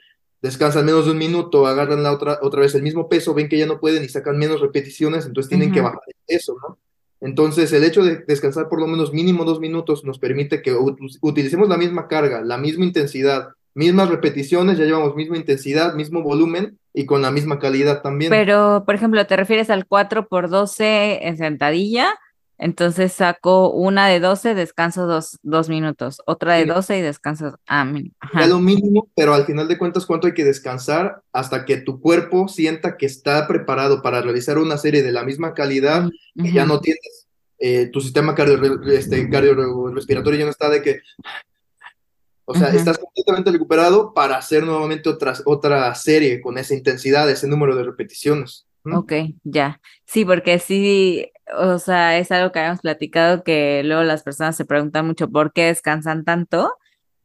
[0.48, 3.58] descansan menos de un minuto, agarran la otra, otra vez el mismo peso, ven que
[3.58, 6.78] ya no pueden y sacan menos repeticiones, entonces tienen que bajar eso, ¿no?
[7.20, 10.76] Entonces, el hecho de descansar por lo menos mínimo dos minutos nos permite que
[11.22, 16.78] utilicemos la misma carga, la misma intensidad, mismas repeticiones, ya llevamos misma intensidad, mismo volumen
[16.94, 18.30] y con la misma calidad también.
[18.30, 22.10] Pero, por ejemplo, ¿te refieres al 4 por 12 en sentadilla?
[22.60, 27.60] Entonces saco una de 12, descanso dos, dos minutos, otra de 12 y descanso.
[27.68, 27.88] Ah,
[28.20, 28.48] ajá.
[28.48, 32.48] lo mínimo, pero al final de cuentas, ¿cuánto hay que descansar hasta que tu cuerpo
[32.48, 36.80] sienta que está preparado para realizar una serie de la misma calidad que ya no
[36.80, 37.28] tienes?
[37.60, 41.00] Eh, tu sistema cardio, este, cardiorrespiratorio ya no está de que.
[42.50, 47.46] O sea, estás completamente recuperado para hacer nuevamente otra, otra serie con esa intensidad, ese
[47.46, 48.67] número de repeticiones.
[48.94, 49.82] Ok, ya.
[50.06, 54.66] Sí, porque sí, o sea, es algo que habíamos platicado que luego las personas se
[54.66, 56.74] preguntan mucho por qué descansan tanto.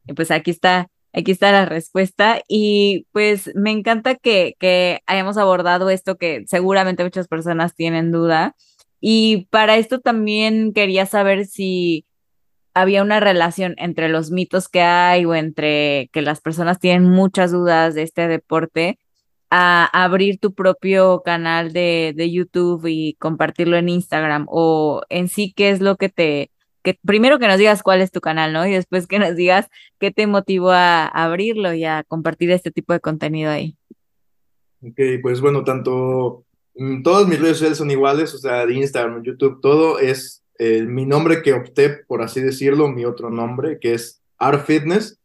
[0.07, 2.41] Y pues aquí está, aquí está la respuesta.
[2.49, 8.57] Y pues me encanta que, que hayamos abordado esto que seguramente muchas personas tienen duda.
[9.01, 12.07] Y para esto también quería saber si
[12.75, 17.53] había una relación entre los mitos que hay o entre que las personas tienen muchas
[17.53, 18.99] dudas de este deporte
[19.55, 24.47] a abrir tu propio canal de, de, YouTube y compartirlo en Instagram?
[24.49, 26.51] O en sí, ¿qué es lo que te...
[26.83, 28.67] Que, primero que nos digas cuál es tu canal, ¿no?
[28.67, 29.69] Y después que nos digas
[30.01, 33.77] qué te motivó a, abrirlo y a compartir este tipo de contenido ahí.
[34.81, 39.23] Ok, pues bueno, tanto mm, todas mis redes sociales son iguales, o sea, de Instagram,
[39.23, 43.93] YouTube, todo es eh, mi nombre que opté, por así decirlo, mi otro nombre, que
[43.93, 45.19] es Art Fitness.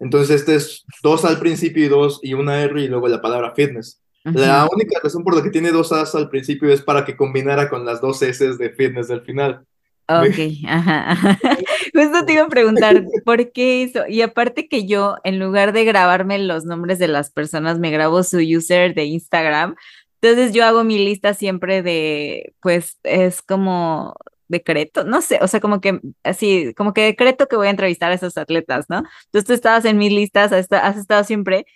[0.00, 3.54] Entonces, este es dos al principio y dos y una R y luego la palabra
[3.54, 4.00] fitness.
[4.24, 7.70] La única razón por la que tiene dos As al principio es para que combinara
[7.70, 9.64] con las dos S de fitness del final.
[10.08, 11.38] Ok, ajá,
[11.94, 14.06] Justo te iba a preguntar, ¿por qué eso?
[14.08, 18.22] Y aparte que yo, en lugar de grabarme los nombres de las personas, me grabo
[18.22, 19.76] su user de Instagram.
[20.20, 24.14] Entonces yo hago mi lista siempre de, pues es como
[24.48, 28.10] decreto, no sé, o sea, como que así, como que decreto que voy a entrevistar
[28.10, 28.98] a esos atletas, ¿no?
[29.26, 31.66] Entonces tú estabas en mis listas, has, estado siempre,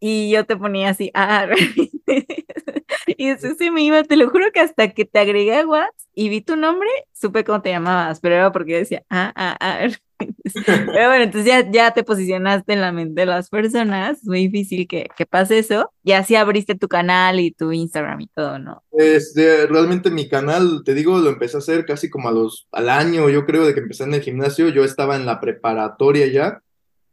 [0.00, 1.46] y yo te ponía así, ah,
[3.06, 6.28] y eso me iba, te lo juro que hasta que te agregué a WhatsApp y
[6.28, 9.88] vi tu nombre, supe cómo te llamabas, pero era porque decía, ah, ah, ah.
[10.66, 14.86] Pero bueno, entonces ya, ya te posicionaste en la mente de las personas, muy difícil
[14.86, 18.82] que, que pase eso, y así abriste tu canal y tu Instagram y todo, ¿no?
[18.92, 22.88] Este, realmente mi canal, te digo, lo empecé a hacer casi como a los, al
[22.88, 26.60] año, yo creo, de que empecé en el gimnasio, yo estaba en la preparatoria ya,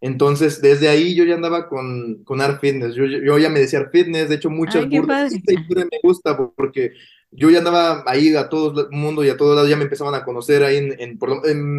[0.04, 2.94] entonces, desde ahí yo ya andaba con, con Art Fitness.
[2.94, 4.28] Yo, yo ya me decía Art Fitness.
[4.28, 5.32] De hecho, muchas burlas.
[5.32, 6.92] me gusta porque
[7.32, 10.14] yo ya andaba ahí a todo el mundo y a todos lados ya me empezaban
[10.14, 11.18] a conocer ahí en,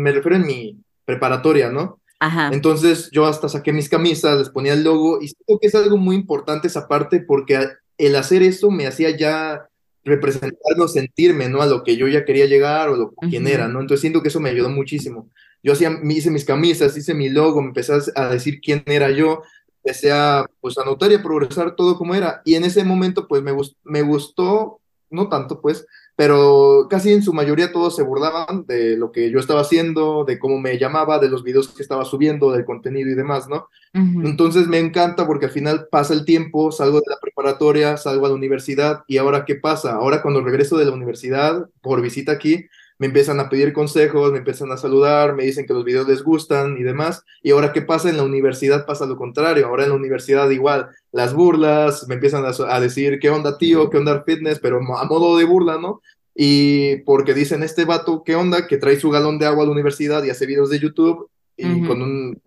[0.03, 2.01] me refiero en mi preparatoria, ¿no?
[2.21, 2.51] Ajá.
[2.53, 5.97] Entonces yo hasta saqué mis camisas, les ponía el logo y siento que es algo
[5.97, 9.69] muy importante esa parte porque el hacer eso me hacía ya
[10.05, 11.63] representarme sentirme, ¿no?
[11.63, 13.81] A lo que yo ya quería llegar o lo, quién era, ¿no?
[13.81, 15.31] Entonces siento que eso me ayudó muchísimo
[15.65, 19.43] yo hacía, hice mis camisas, hice mi logo, me empecé a decir quién era yo,
[19.83, 22.43] empecé a, pues, a notar y a progresar todo como era.
[22.45, 25.87] Y en ese momento, pues, me, me gustó, no tanto, pues,
[26.17, 30.39] pero casi en su mayoría todos se burlaban de lo que yo estaba haciendo, de
[30.39, 33.69] cómo me llamaba, de los videos que estaba subiendo, del contenido y demás, ¿no?
[33.93, 38.29] Entonces me encanta porque al final pasa el tiempo, salgo de la preparatoria, salgo a
[38.29, 39.95] la universidad y ahora ¿qué pasa?
[39.95, 42.67] Ahora cuando regreso de la universidad por visita aquí,
[42.99, 46.23] me empiezan a pedir consejos, me empiezan a saludar, me dicen que los videos les
[46.23, 47.25] gustan y demás.
[47.43, 48.09] Y ahora, ¿qué pasa?
[48.09, 49.67] En la universidad pasa lo contrario.
[49.67, 53.91] Ahora en la universidad igual, las burlas, me empiezan a, decir, ¿qué onda, tío?
[53.91, 54.61] ¿Qué onda, fitness?
[54.61, 56.03] Pero a modo de burla, ¿no?
[56.35, 58.67] Y porque dicen, este vato, ¿qué onda?
[58.67, 61.87] Que trae su galón de agua a la universidad y hace videos de YouTube y
[61.87, 62.43] con un...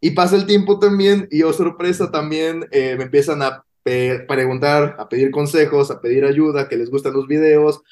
[0.00, 5.08] Y pasa el tiempo también y, oh sorpresa, también eh, me empiezan a preguntar, a
[5.08, 7.82] pedir consejos, a pedir ayuda, que les gustan los videos.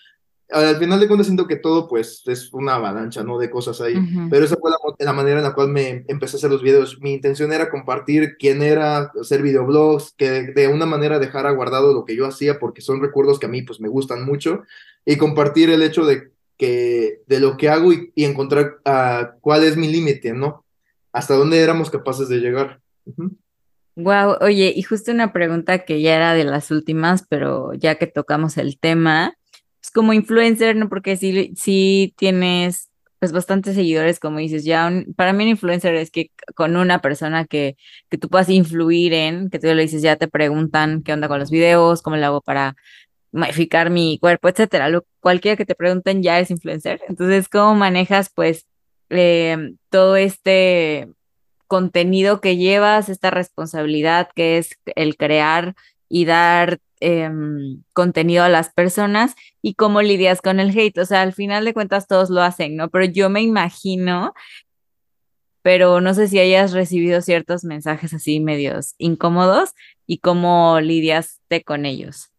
[0.50, 3.38] Al final de cuentas siento que todo pues es una avalancha, ¿no?
[3.38, 3.94] De cosas ahí.
[4.30, 7.00] Pero esa fue la, la, manera en la cual me empecé a hacer los videos.
[7.00, 11.94] Mi intención era compartir quién era, hacer videoblogs, que de, de una manera dejara guardado
[11.94, 14.62] lo que yo hacía, porque son recuerdos que a mí pues me gustan mucho,
[15.04, 19.76] y compartir el hecho de que de lo que hago y, encontrar uh, cuál es
[19.76, 20.64] mi límite, ¿no?
[21.12, 22.80] Hasta dónde éramos capaces de llegar.
[23.96, 28.06] Wow, oye, y justo una pregunta que ya era de las últimas, pero ya que
[28.06, 29.34] tocamos el tema,
[29.82, 30.88] es como influencer, ¿no?
[30.88, 36.10] Porque si, si tienes pues bastantes seguidores, como dices, ya para mí un influencer es
[36.10, 37.76] que con una persona que,
[38.10, 41.38] que tú puedas influir en, que tú le dices, ya te preguntan qué onda con
[41.38, 42.74] los videos, cómo lo hago para
[43.32, 44.88] modificar mi cuerpo, etcétera.
[44.88, 47.00] Lo, cualquiera que te pregunten ya es influencer.
[47.08, 48.66] Entonces, ¿cómo manejas pues
[49.10, 51.08] eh, todo este
[51.66, 55.74] contenido que llevas, esta responsabilidad que es el crear
[56.08, 60.98] y dar em, contenido a las personas y cómo lidias con el hate?
[60.98, 62.90] O sea, al final de cuentas todos lo hacen, ¿no?
[62.90, 64.34] Pero yo me imagino
[65.62, 69.74] pero no sé si hayas recibido ciertos mensajes así medios incómodos
[70.06, 72.31] y cómo lidiaste con ellos.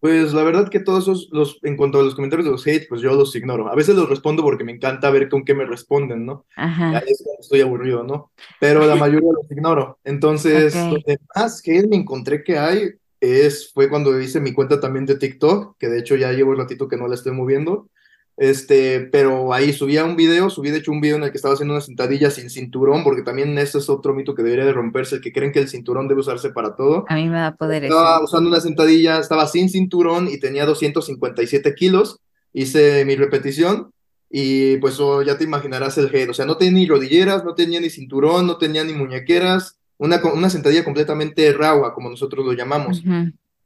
[0.00, 2.88] Pues la verdad que todos esos, los, en cuanto a los comentarios de los hate,
[2.88, 3.70] pues yo los ignoro.
[3.70, 6.46] A veces los respondo porque me encanta ver con qué me responden, ¿no?
[6.56, 7.02] Ajá.
[7.38, 8.32] estoy aburrido, ¿no?
[8.58, 9.98] Pero la mayoría los ignoro.
[10.02, 14.80] Entonces, lo que más hate me encontré que hay es, fue cuando hice mi cuenta
[14.80, 17.88] también de TikTok, que de hecho ya llevo un ratito que no la estoy moviendo.
[18.36, 21.54] Este, pero ahí subía un video, subí de hecho un video en el que estaba
[21.54, 25.20] haciendo una sentadilla sin cinturón, porque también ese es otro mito que debería de romperse,
[25.20, 27.04] que creen que el cinturón debe usarse para todo.
[27.08, 31.74] A mí me da poder Estaba usando una sentadilla, estaba sin cinturón y tenía 257
[31.74, 32.20] kilos,
[32.54, 33.92] hice mi repetición
[34.30, 37.54] y pues oh, ya te imaginarás el head, o sea, no tenía ni rodilleras, no
[37.54, 42.54] tenía ni cinturón, no tenía ni muñequeras, una, una sentadilla completamente rawa, como nosotros lo
[42.54, 43.02] llamamos.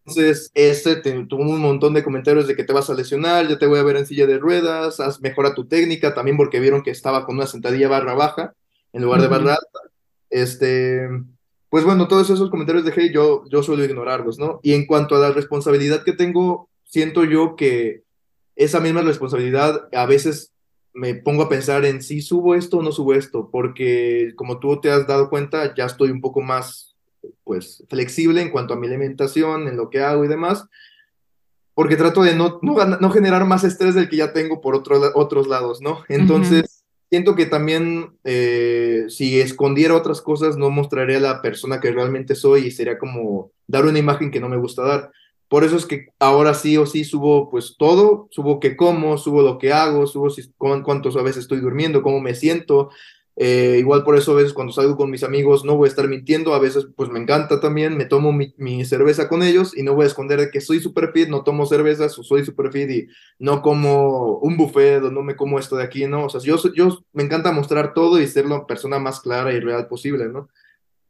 [0.07, 3.67] Entonces, ese tuvo un montón de comentarios de que te vas a lesionar, ya te
[3.67, 6.91] voy a ver en silla de ruedas, haz, mejora tu técnica, también porque vieron que
[6.91, 8.55] estaba con una sentadilla barra baja
[8.93, 9.81] en lugar de barra alta.
[10.29, 11.09] Este,
[11.71, 14.61] pues bueno, todos esos comentarios de hey, yo, yo suelo ignorarlos, ¿no?
[14.63, 18.03] Y en cuanto a la responsabilidad que tengo, siento yo que
[18.57, 20.53] esa misma responsabilidad a veces
[20.93, 24.81] me pongo a pensar en si subo esto o no subo esto, porque como tú
[24.81, 26.94] te has dado cuenta, ya estoy un poco más
[27.45, 30.67] pues flexible en cuanto a mi alimentación, en lo que hago y demás,
[31.75, 35.49] porque trato de no, no, generar más estrés del que ya tengo por otro, otros
[35.49, 36.05] lados, ¿no?
[36.09, 42.35] Entonces, siento que también eh, si escondiera otras cosas, no mostraría la persona que realmente
[42.35, 45.13] soy y sería como dar una imagen que no me gusta dar.
[45.49, 49.43] Por eso es que ahora sí o sí subo pues todo, subo qué como, subo
[49.43, 52.91] lo que hago, subo si, cuántos a veces estoy durmiendo, cómo me siento,
[53.37, 56.07] eh, igual por eso a veces cuando salgo con mis amigos no voy a estar
[56.09, 59.95] mintiendo, a veces pues me encanta también, me tomo mi, cerveza con ellos y no
[59.95, 62.91] voy a esconder de que soy super fit, no tomo cervezas o soy super fit
[62.91, 63.09] y
[63.39, 66.27] no como un buffet o no me como esto de aquí, ¿no?
[66.27, 69.61] O sea, yo, yo me encanta mostrar todo y ser la persona más clara y
[69.61, 70.49] real posible, ¿no?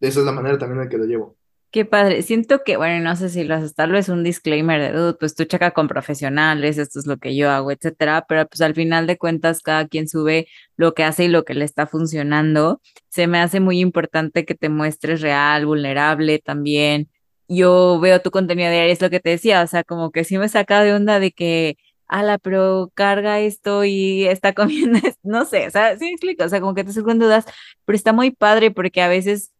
[0.01, 1.37] Esa es la manera también en que lo llevo.
[1.75, 2.22] Qué padre.
[2.22, 5.35] Siento que, bueno, no sé si lo haces, tal vez un disclaimer de, dude, pues
[5.35, 9.09] tú checa con profesionales, esto es lo que yo hago, etcétera, pero pues al final
[9.09, 10.47] de cuentas cada quien sube
[10.77, 12.81] lo que hace y lo que le está funcionando.
[13.09, 17.11] Se me hace muy importante que te muestres real, vulnerable también.
[17.49, 20.39] Yo veo tu contenido diario, es lo que te decía, o sea, como que sí
[20.39, 25.66] me saca de onda de que, ala, pero carga esto y está comiendo, no sé,
[25.66, 27.47] o sea, sí me explico, o sea, como que te surgen dudas,
[27.85, 29.53] pero está muy padre porque a veces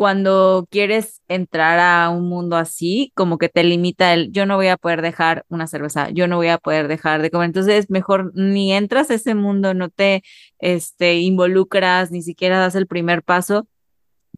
[0.00, 4.68] cuando quieres entrar a un mundo así, como que te limita el yo no voy
[4.68, 7.48] a poder dejar una cerveza, yo no voy a poder dejar de comer.
[7.48, 10.22] Entonces, mejor ni entras a ese mundo, no te
[10.58, 13.68] este, involucras, ni siquiera das el primer paso,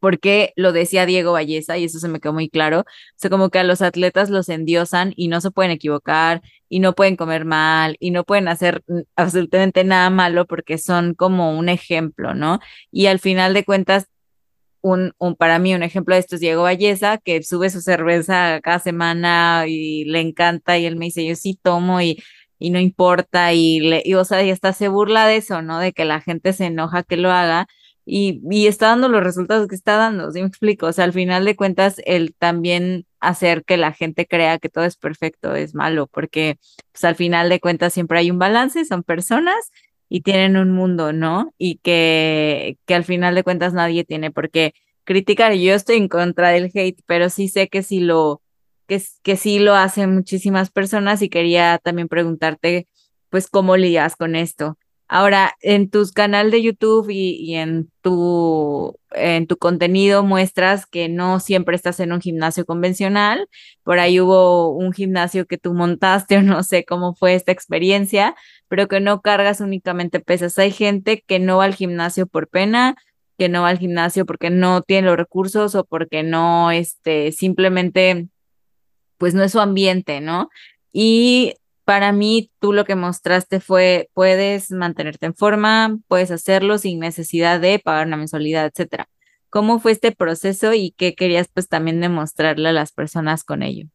[0.00, 2.80] porque lo decía Diego Valleza y eso se me quedó muy claro.
[2.80, 2.84] O
[3.14, 6.94] sea, como que a los atletas los endiosan y no se pueden equivocar y no
[6.94, 8.82] pueden comer mal y no pueden hacer
[9.14, 12.58] absolutamente nada malo porque son como un ejemplo, ¿no?
[12.90, 14.08] Y al final de cuentas
[14.82, 18.60] un, un, para mí un ejemplo de esto es Diego Valleza, que sube su cerveza
[18.62, 22.22] cada semana y le encanta y él me dice, yo sí tomo y,
[22.58, 25.78] y no importa y, le, y, o sea, y hasta se burla de eso, ¿no?
[25.78, 27.66] De que la gente se enoja que lo haga
[28.04, 30.86] y, y está dando los resultados que está dando, ¿sí me explico?
[30.86, 34.84] O sea, al final de cuentas, el también hacer que la gente crea que todo
[34.84, 36.58] es perfecto es malo, porque
[36.90, 39.70] pues al final de cuentas siempre hay un balance, son personas
[40.14, 41.54] y tienen un mundo, ¿no?
[41.56, 45.54] Y que, que al final de cuentas nadie tiene por qué criticar.
[45.54, 48.42] Yo estoy en contra del hate, pero sí sé que sí lo,
[48.86, 52.88] que, que sí lo hacen muchísimas personas y quería también preguntarte,
[53.30, 54.76] pues, ¿cómo lidias con esto?
[55.14, 61.38] Ahora, en tus canal de YouTube y, en, tu, en tu contenido muestras que no
[61.38, 63.46] siempre estás en un gimnasio convencional.
[63.82, 68.34] Por ahí hubo un gimnasio que tú montaste o no sé cómo fue esta experiencia,
[68.68, 70.58] pero que no cargas únicamente pesas.
[70.58, 72.96] Hay gente que no va al gimnasio por pena,
[73.36, 78.28] que no va al gimnasio porque no tiene los recursos o porque no, este, simplemente,
[79.18, 80.48] pues no es su ambiente, ¿no?
[80.90, 87.00] Y para mí tú lo que mostraste fue, puedes mantenerte en forma, puedes hacerlo sin
[87.00, 89.08] necesidad de pagar una mensualidad, etcétera.
[89.50, 93.86] ¿Cómo fue este proceso y qué querías pues también demostrarle a las personas con ello?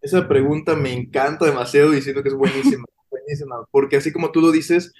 [0.00, 4.40] Esa pregunta me encanta demasiado y siento que es buenísima, buenísima, porque así como tú
[4.40, 4.92] lo dices,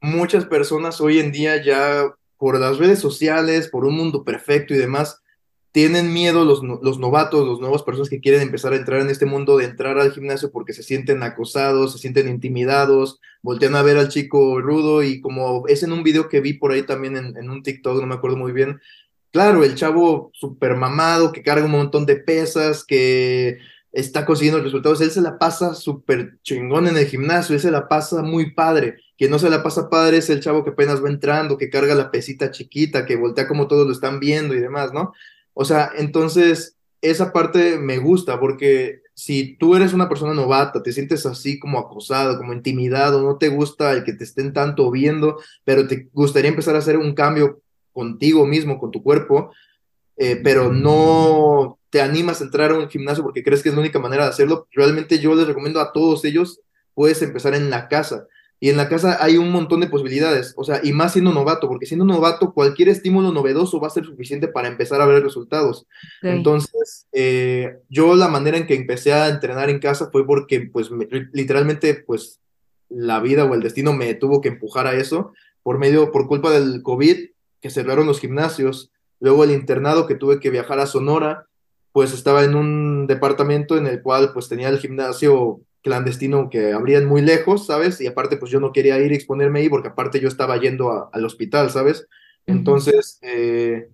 [0.00, 2.04] muchas personas hoy en día ya
[2.36, 5.22] por las redes sociales, por un mundo perfecto y demás,
[5.76, 9.26] tienen miedo los, los novatos, los nuevas personas que quieren empezar a entrar en este
[9.26, 13.98] mundo de entrar al gimnasio porque se sienten acosados, se sienten intimidados, voltean a ver
[13.98, 17.50] al chico rudo y como es en un video que vi por ahí también en,
[17.50, 18.80] un TikTok, no me acuerdo muy bien,
[19.30, 23.58] claro, el chavo súper mamado, que carga un montón de pesas, que
[23.92, 27.86] está consiguiendo resultados, él se la pasa súper chingón en el gimnasio, él se la
[27.86, 28.96] pasa muy padre.
[29.18, 31.94] Quien no se la pasa padre es el chavo que apenas va entrando, que carga
[31.94, 35.12] la pesita chiquita, que voltea como todos lo están viendo y demás, ¿no?
[35.58, 40.92] O sea, entonces esa parte me gusta porque si tú eres una persona novata, te
[40.92, 45.40] sientes así como acosado, como intimidado, no te gusta el que te estén tanto viendo,
[45.64, 47.62] pero te gustaría empezar a hacer un cambio
[47.94, 49.50] contigo mismo, con tu cuerpo,
[50.18, 53.80] eh, pero no te animas a entrar a un gimnasio porque crees que es la
[53.80, 56.60] única manera de hacerlo, realmente yo les recomiendo a todos ellos,
[56.92, 58.26] puedes empezar en la casa.
[58.58, 61.68] Y en la casa hay un montón de posibilidades, o sea, y más siendo novato,
[61.68, 65.86] porque siendo novato cualquier estímulo novedoso va a ser suficiente para empezar a ver resultados.
[66.22, 70.90] Entonces, eh, yo la manera en que empecé a entrenar en casa fue porque, pues,
[71.32, 72.40] literalmente, pues,
[72.88, 75.32] la vida o el destino me tuvo que empujar a eso
[75.62, 77.30] por medio, por culpa del COVID,
[77.60, 81.46] que cerraron los gimnasios, luego el internado que tuve que viajar a Sonora,
[81.92, 87.04] pues estaba en un departamento en el cual pues tenía el gimnasio clandestino que abrían
[87.04, 88.00] muy lejos, ¿sabes?
[88.00, 91.08] Y aparte, pues yo no quería ir y exponerme ahí porque aparte yo estaba yendo
[91.12, 92.08] al hospital, ¿sabes?
[92.44, 93.88] Entonces, eh,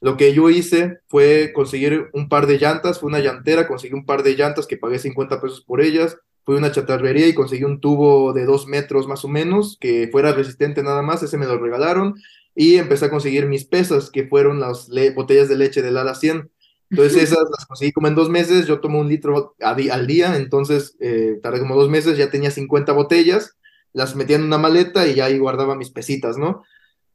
[0.00, 4.04] lo que yo hice fue conseguir un par de llantas, fue una llantera, conseguí un
[4.04, 7.62] par de llantas que pagué 50 pesos por ellas, fui a una chatarrería y conseguí
[7.62, 11.46] un tubo de dos metros más o menos, que fuera resistente nada más, ese me
[11.46, 12.16] lo regalaron,
[12.56, 16.50] y empecé a conseguir mis pesas, que fueron las botellas de leche del Ala 100.
[16.90, 20.96] Entonces esas las conseguí como en dos meses, yo tomo un litro al día, entonces
[21.00, 23.56] eh, tardé como dos meses, ya tenía 50 botellas,
[23.92, 26.62] las metía en una maleta y ya ahí guardaba mis pesitas, ¿no?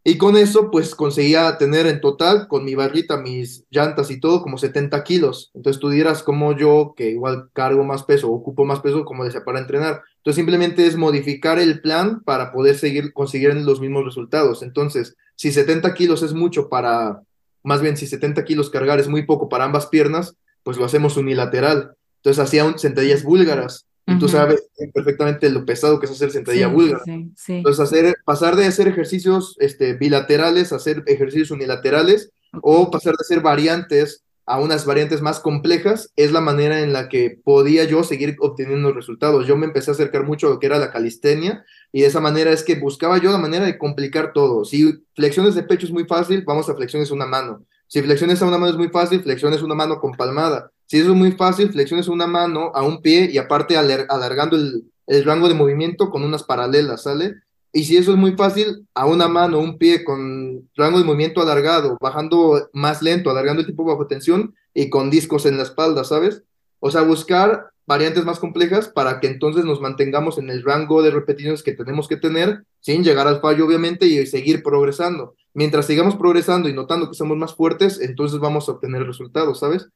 [0.04, 4.42] Y con eso pues conseguía tener en total, con mi barrita, mis llantas y todo,
[4.42, 5.52] como 70 kilos.
[5.54, 9.46] Entonces tú dirás como yo, que igual cargo más peso, ocupo más peso, como decía,
[9.46, 10.02] para entrenar.
[10.18, 14.64] Entonces simplemente es modificar el plan para poder seguir consiguiendo los mismos resultados.
[14.64, 17.22] Entonces, si 70 kilos es mucho para
[17.64, 21.18] más bien si 70 kilos cargar es muy poco para ambas piernas, pues lo hacemos
[21.18, 21.96] unilateral.
[22.18, 23.86] Entonces hacía sentadillas búlgaras.
[24.08, 27.04] Y tú sabes perfectamente lo pesado que es hacer sentadilla búlgara.
[27.06, 32.32] Entonces hacer, pasar de hacer ejercicios este, bilaterales a hacer ejercicios unilaterales
[32.62, 37.08] o pasar de hacer variantes a unas variantes más complejas es la manera en la
[37.08, 39.48] que podía yo seguir obteniendo resultados.
[39.48, 42.20] Yo me empecé a acercar mucho a lo que era la calistenia y de esa
[42.20, 44.66] manera es que buscaba yo la manera de complicar todo.
[44.66, 47.66] Si flexiones de pecho es muy fácil, vamos a flexiones una mano.
[47.88, 50.70] Si flexiones a una mano es muy fácil, flexiones una mano con palmada.
[50.86, 54.84] Si eso es muy fácil, flexiones una mano a un pie y aparte alargando el,
[55.08, 57.36] el rango de movimiento con unas paralelas, ¿sale?
[57.74, 61.42] Y si eso es muy fácil, a una mano, un pie con rango de movimiento
[61.42, 66.04] alargado, bajando más lento, alargando el tipo bajo tensión y con discos en la espalda,
[66.04, 66.44] ¿sabes?
[66.80, 71.12] O sea, buscar variantes más complejas para que entonces nos mantengamos en el rango de
[71.12, 75.36] repeticiones que tenemos que tener sin llegar al fallo, obviamente, y seguir progresando.
[75.54, 79.88] Mientras sigamos progresando y notando que somos más fuertes, entonces vamos a obtener resultados, ¿sabes?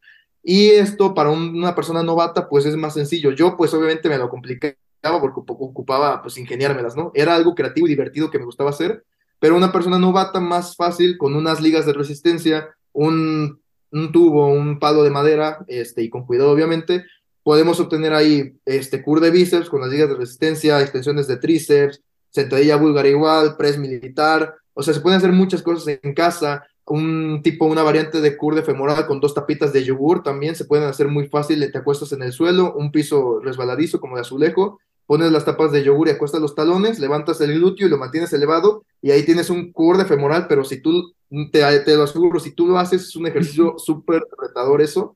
[0.44, 3.32] Y esto para una persona novata, pues es más sencillo.
[3.32, 4.78] Yo, pues obviamente me lo compliqué
[5.12, 7.12] porque ocupaba pues ingeniármelas, ¿no?
[7.14, 9.04] Era algo creativo y divertido que me gustaba hacer,
[9.40, 13.60] pero una persona novata más fácil con unas ligas de resistencia, un,
[13.92, 17.06] un tubo, un palo de madera, este, y con cuidado obviamente,
[17.44, 22.02] podemos obtener ahí este cur de bíceps con las ligas de resistencia, extensiones de tríceps,
[22.30, 27.42] sentadilla búlgara igual, press militar, o sea, se pueden hacer muchas cosas en casa, un
[27.44, 30.88] tipo, una variante de cur de femoral con dos tapitas de yogur también se pueden
[30.88, 35.32] hacer muy fácil, te acuestas en el suelo, un piso resbaladizo como de azulejo, pones
[35.32, 38.84] las tapas de yogur y acuestas los talones, levantas el glúteo y lo mantienes elevado
[39.02, 41.14] y ahí tienes un de femoral, pero si tú,
[41.52, 45.16] te, te lo aseguro, si tú lo haces, es un ejercicio súper retador eso.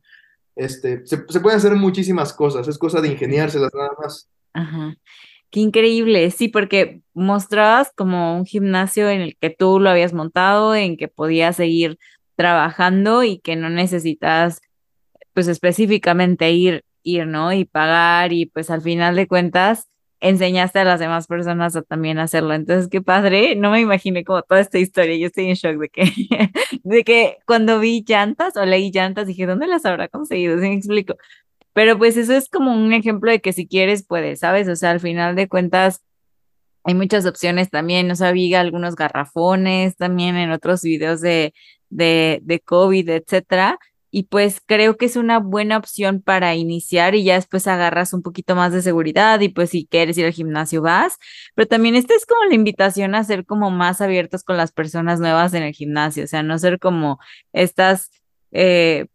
[0.56, 4.30] Este, se, se pueden hacer muchísimas cosas, es cosa de ingeniárselas nada más.
[4.54, 4.96] Ajá.
[5.52, 10.76] Qué increíble, sí, porque mostrabas como un gimnasio en el que tú lo habías montado,
[10.76, 11.98] en que podías seguir
[12.36, 14.62] trabajando y que no necesitas,
[15.34, 17.54] pues específicamente ir, ir, ¿no?
[17.54, 19.90] Y pagar y pues al final de cuentas
[20.22, 22.54] enseñaste a las demás personas a también hacerlo.
[22.54, 25.90] Entonces, qué padre, no me imaginé como toda esta historia, yo estoy en shock de
[25.90, 26.04] que,
[26.84, 30.60] de que cuando vi llantas o leí llantas dije, ¿dónde las habrá conseguido?
[30.60, 31.16] ¿Sí me explico?
[31.74, 34.68] Pero pues eso es como un ejemplo de que si quieres, puedes, ¿sabes?
[34.68, 36.02] O sea, al final de cuentas,
[36.84, 41.54] hay muchas opciones también, no sabía algunos garrafones también en otros videos de,
[41.90, 43.80] de, de COVID, etcétera
[44.12, 48.22] y pues creo que es una buena opción para iniciar y ya después agarras un
[48.24, 51.18] poquito más de seguridad y pues si quieres ir al gimnasio vas,
[51.56, 55.20] pero también esta es como la invitación a ser como más abiertos con las personas
[55.20, 57.20] nuevas en el gimnasio, o sea, no ser como
[57.54, 58.12] estas,
[58.52, 59.08] eh,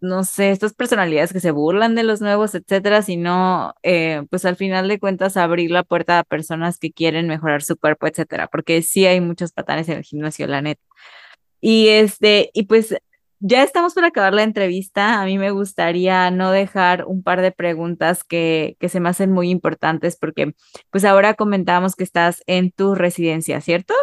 [0.00, 4.56] no sé, estas personalidades que se burlan de los nuevos, etcétera, sino eh, pues al
[4.56, 8.82] final de cuentas abrir la puerta a personas que quieren mejorar su cuerpo, etcétera, porque
[8.82, 10.82] sí hay muchos patanes en el gimnasio, la neta.
[11.60, 12.96] Y este, y pues
[13.40, 15.20] ya estamos por acabar la entrevista.
[15.20, 19.32] A mí me gustaría no dejar un par de preguntas que, que se me hacen
[19.32, 20.54] muy importantes porque
[20.90, 23.94] pues ahora comentábamos que estás en tu residencia, ¿cierto?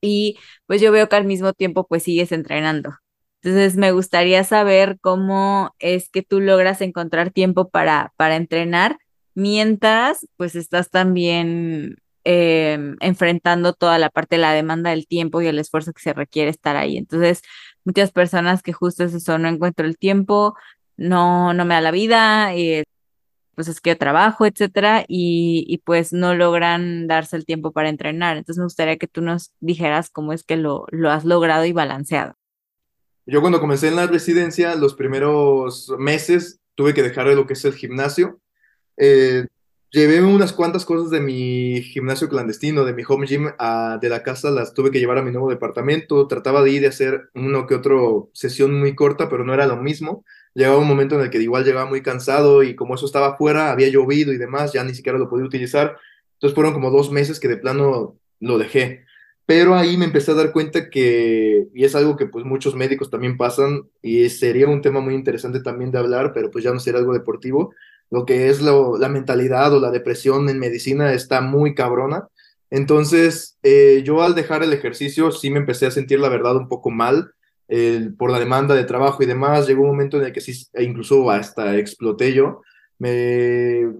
[0.00, 2.94] Y pues yo veo que al mismo tiempo pues sigues entrenando.
[3.42, 8.98] Entonces me gustaría saber cómo es que tú logras encontrar tiempo para, para entrenar
[9.34, 15.46] mientras pues estás también em, enfrentando toda la parte de la demanda del tiempo y
[15.46, 16.96] el esfuerzo que se requiere estar ahí.
[16.96, 17.42] Entonces,
[17.86, 20.54] muchas personas que justo es eso, no encuentro el tiempo,
[20.96, 22.84] no, no me da la vida, eh,
[23.54, 27.88] pues es que yo trabajo, etcétera, y, y, pues no logran darse el tiempo para
[27.88, 28.36] entrenar.
[28.36, 31.72] Entonces me gustaría que tú nos dijeras cómo es que lo, lo has logrado y
[31.72, 32.34] balanceado.
[33.24, 37.54] Yo cuando comencé en la residencia, los primeros meses tuve que dejar de lo que
[37.54, 38.40] es el gimnasio.
[38.98, 39.46] Eh,
[39.90, 44.22] llevé unas cuantas cosas de mi gimnasio clandestino, de mi home gym, a, de la
[44.22, 46.26] casa, las tuve que llevar a mi nuevo departamento.
[46.26, 49.76] Trataba de ir y hacer uno que otro sesión muy corta, pero no era lo
[49.76, 50.24] mismo.
[50.54, 53.70] Llegaba un momento en el que igual llegaba muy cansado y como eso estaba afuera,
[53.70, 55.96] había llovido y demás, ya ni siquiera lo podía utilizar.
[56.34, 59.04] Entonces fueron como dos meses que de plano lo dejé.
[59.46, 63.10] Pero ahí me empecé a dar cuenta que, y es algo que pues muchos médicos
[63.10, 66.80] también pasan, y sería un tema muy interesante también de hablar, pero pues ya no
[66.80, 67.72] sería algo deportivo,
[68.10, 72.28] lo que es la mentalidad o la depresión en medicina está muy cabrona.
[72.70, 76.68] Entonces, eh, yo al dejar el ejercicio sí me empecé a sentir la verdad un
[76.68, 77.32] poco mal
[78.16, 79.66] por la demanda de trabajo y demás.
[79.66, 82.62] Llegó un momento en el que sí, e incluso hasta exploté yo.
[82.98, 83.92] Me,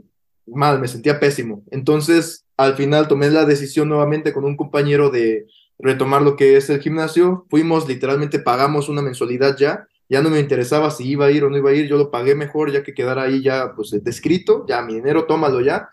[0.47, 1.65] mal, me sentía pésimo.
[1.71, 5.47] Entonces, al final tomé la decisión nuevamente con un compañero de
[5.79, 7.47] retomar lo que es el gimnasio.
[7.51, 11.51] Fuimos, literalmente pagamos una mensualidad ya ya no me interesaba si iba a ir o
[11.51, 14.65] no iba a ir, yo lo pagué mejor ya que quedara ahí ya pues descrito,
[14.69, 15.89] ya mi dinero, tómalo ya,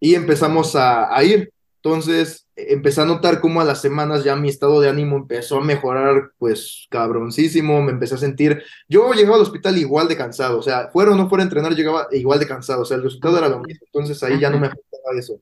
[0.00, 1.50] y empezamos a, a ir.
[1.82, 5.64] Entonces empecé a notar cómo a las semanas ya mi estado de ánimo empezó a
[5.64, 10.62] mejorar, pues cabroncísimo, me empecé a sentir, yo llegaba al hospital igual de cansado, o
[10.62, 13.36] sea, fuera o no fuera a entrenar, llegaba igual de cansado, o sea, el resultado
[13.38, 15.40] era lo mismo, entonces ahí ya no me afectaba eso.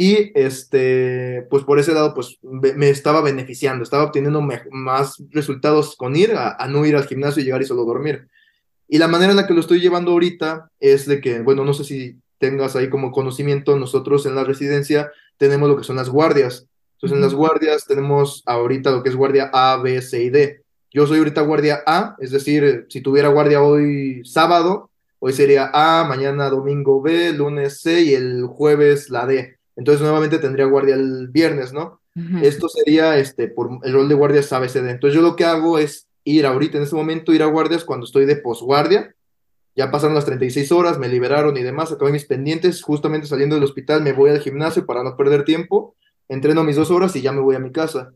[0.00, 4.40] Y este, pues por ese lado, pues me estaba beneficiando, estaba obteniendo
[4.70, 8.28] más resultados con ir a, no ir al gimnasio y llegar y solo dormir.
[8.86, 11.74] Y la manera en la que lo estoy llevando ahorita es de que, bueno, no
[11.74, 16.10] sé si tengas ahí como conocimiento, nosotros en la residencia tenemos lo que son las
[16.10, 16.68] guardias.
[16.92, 20.62] Entonces, en las guardias tenemos ahorita lo que es guardia A, B, C y D.
[20.92, 26.04] Yo soy ahorita guardia A, es decir, si tuviera guardia hoy sábado, hoy sería A,
[26.04, 29.57] mañana domingo B, lunes C y el jueves la D.
[29.78, 32.00] Entonces nuevamente tendría guardia el viernes, ¿no?
[32.42, 34.88] Esto sería este, por el rol de guardia ABCD.
[34.88, 38.04] Entonces yo lo que hago es ir ahorita en este momento, ir a guardias cuando
[38.04, 39.14] estoy de posguardia.
[39.76, 42.82] Ya pasaron las 36 horas, me liberaron y demás, acabé mis pendientes.
[42.82, 45.94] Justamente saliendo del hospital me voy al gimnasio para no perder tiempo.
[46.28, 48.12] Entreno mis dos horas y ya me voy a mi casa.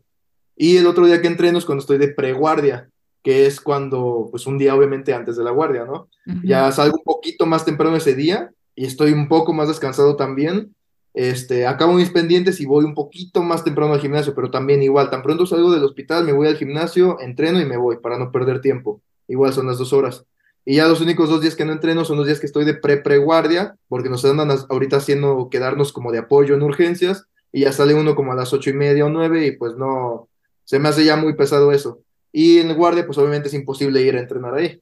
[0.57, 2.89] Y el otro día que entreno es cuando estoy de preguardia,
[3.23, 6.09] que es cuando, pues un día obviamente antes de la guardia, ¿no?
[6.43, 10.75] Ya salgo un poquito más temprano ese día y estoy un poco más descansado también
[11.13, 15.09] este, acabo mis pendientes y voy un poquito más temprano al gimnasio, pero también igual,
[15.09, 18.31] tan pronto salgo del hospital, me voy al gimnasio, entreno y me voy para no
[18.31, 19.01] perder tiempo.
[19.27, 20.25] Igual son las dos horas.
[20.65, 22.73] Y ya los únicos dos días que no entreno son los días que estoy de
[22.73, 27.93] pre-preguardia, porque nos andan ahorita haciendo quedarnos como de apoyo en urgencias, y ya sale
[27.93, 30.29] uno como a las ocho y media o nueve, y pues no,
[30.63, 31.99] se me hace ya muy pesado eso.
[32.31, 34.81] Y en guardia, pues obviamente es imposible ir a entrenar ahí.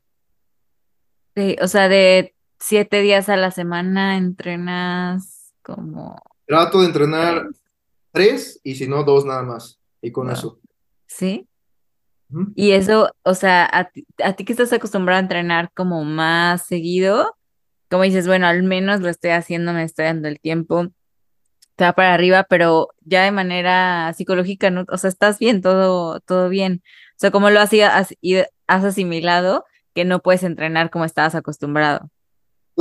[1.36, 5.41] Sí, o sea, de siete días a la semana entrenas
[5.76, 6.22] como...
[6.46, 7.48] Trato de entrenar
[8.12, 9.80] tres y si no, dos nada más.
[10.02, 10.60] Y con eso.
[11.08, 11.48] ¿Sí?
[12.56, 16.66] Y eso, o sea, a ti, a ti que estás acostumbrado a entrenar como más
[16.66, 17.36] seguido,
[17.90, 20.88] como dices, bueno, al menos lo estoy haciendo, me estoy dando el tiempo.
[21.76, 24.86] te va para arriba, pero ya de manera psicológica, ¿no?
[24.90, 26.84] O sea, estás bien, todo, todo bien.
[27.12, 28.16] O sea, como lo has, has,
[28.68, 32.10] has asimilado que no puedes entrenar como estabas acostumbrado.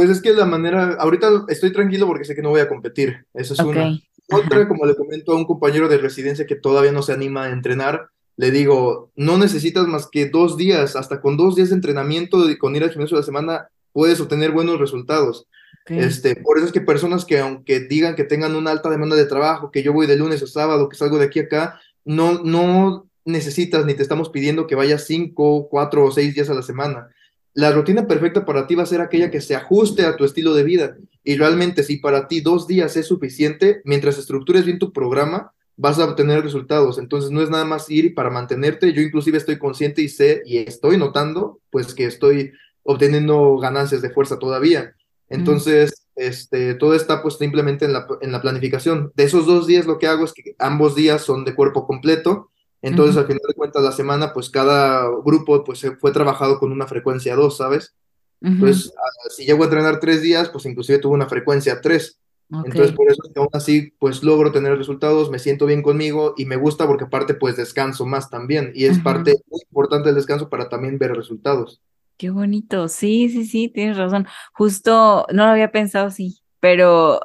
[0.01, 3.27] Pues es que la manera, ahorita estoy tranquilo porque sé que no voy a competir,
[3.35, 4.01] eso es una.
[4.33, 7.51] Otra, como le comento a un compañero de residencia que todavía no se anima a
[7.51, 12.49] entrenar, le digo, no necesitas más que dos días, hasta con dos días de entrenamiento
[12.49, 15.47] y con ir al gimnasio de la semana puedes obtener buenos resultados.
[15.85, 19.27] Este, por eso es que personas que aunque digan que tengan una alta demanda de
[19.27, 22.43] trabajo, que yo voy de lunes a sábado, que salgo de aquí a acá, no,
[22.43, 26.63] no necesitas ni te estamos pidiendo que vayas cinco, cuatro o seis días a la
[26.63, 27.11] semana.
[27.55, 30.55] La rutina perfecta para ti va a ser aquella que se ajuste a tu estilo
[30.55, 30.97] de vida.
[31.25, 35.99] Y realmente si para ti dos días es suficiente, mientras estructures bien tu programa, vas
[35.99, 36.99] a obtener resultados.
[36.99, 38.93] Entonces no es nada más ir para mantenerte.
[38.93, 44.11] Yo inclusive estoy consciente y sé y estoy notando pues que estoy obteniendo ganancias de
[44.11, 44.95] fuerza todavía.
[45.29, 49.13] Entonces, este, todo está pues simplemente en la, en la planificación.
[49.15, 52.51] De esos dos días lo que hago es que ambos días son de cuerpo completo.
[52.83, 56.87] Entonces, al final de cuentas, la semana, pues cada grupo pues fue trabajado con una
[56.87, 57.95] frecuencia 2, ¿sabes?
[58.41, 62.19] Entonces, ah, si llego a entrenar tres días, pues inclusive tuve una frecuencia 3.
[62.65, 66.57] Entonces, por eso aún así, pues logro tener resultados, me siento bien conmigo y me
[66.57, 68.73] gusta porque aparte, pues descanso más también.
[68.75, 71.81] Y es parte muy importante del descanso para también ver resultados.
[72.17, 74.27] Qué bonito, sí, sí, sí, tienes razón.
[74.53, 77.21] Justo, no lo había pensado así, pero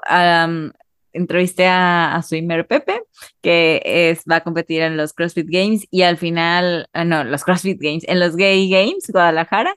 [1.16, 3.02] entrevisté a, a Swimmer Pepe,
[3.42, 7.44] que es, va a competir en los CrossFit Games y al final, ah, no, los
[7.44, 9.76] CrossFit Games, en los Gay Games, Guadalajara.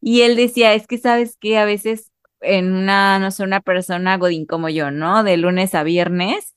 [0.00, 4.18] Y él decía, es que sabes que a veces en una, no sé, una persona
[4.18, 5.24] godín como yo, ¿no?
[5.24, 6.54] De lunes a viernes,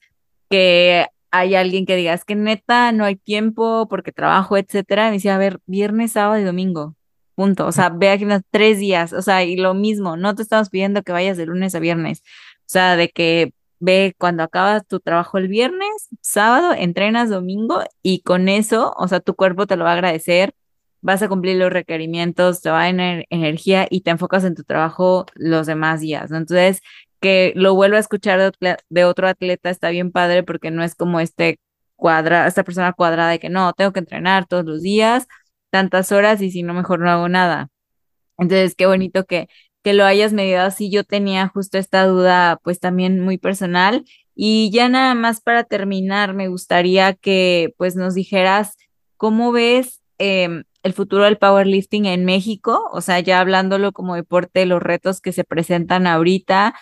[0.49, 5.11] que hay alguien que diga, es que neta no hay tiempo porque trabajo, etcétera.
[5.11, 6.97] Decía, a ver, viernes, sábado y domingo
[7.37, 7.67] punto.
[7.67, 10.69] O sea, ve aquí unos tres días, o sea, y lo mismo, no te estamos
[10.69, 12.23] pidiendo que vayas de lunes a viernes,
[12.61, 15.89] o sea, de que ve cuando acabas tu trabajo el viernes,
[16.21, 20.53] sábado, entrenas domingo y con eso, o sea, tu cuerpo te lo va a agradecer,
[21.01, 24.63] vas a cumplir los requerimientos, te va a tener energía y te enfocas en tu
[24.63, 26.31] trabajo los demás días.
[26.31, 26.81] Entonces,
[27.19, 28.53] que lo vuelva a escuchar
[28.89, 31.59] de, otro atleta está bien padre porque no es como este
[31.95, 35.27] cuadra, esta persona cuadrada de que no, tengo que entrenar todos los días
[35.69, 37.69] tantas horas y si no, mejor no hago nada.
[38.37, 39.47] Entonces, qué bonito que,
[39.87, 40.89] que lo hayas medido así.
[40.91, 44.03] Yo tenía justo esta duda, pues también muy personal.
[44.35, 48.75] Y ya nada más para terminar, me gustaría que pues nos dijeras
[49.15, 54.65] cómo ves em, el futuro del powerlifting en México, o sea, ya hablándolo como deporte,
[54.65, 56.75] los retos que se presentan ahorita,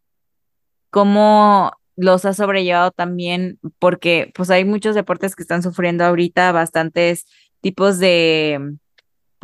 [0.89, 7.27] cómo los has sobrellevado también, porque pues hay muchos deportes que están sufriendo ahorita bastantes
[7.61, 8.77] tipos de,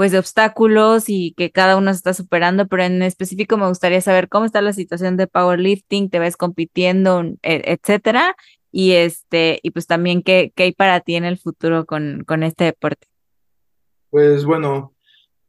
[0.02, 4.02] pues, de obstáculos y que cada uno se está superando, pero en específico me gustaría
[4.02, 8.36] saber cómo está la situación de powerlifting, te ves compitiendo, e, etcétera,
[8.72, 12.42] y este, y pues también qué, qué hay para ti en el futuro con, con
[12.42, 13.10] este deporte.
[14.10, 14.96] Pues bueno,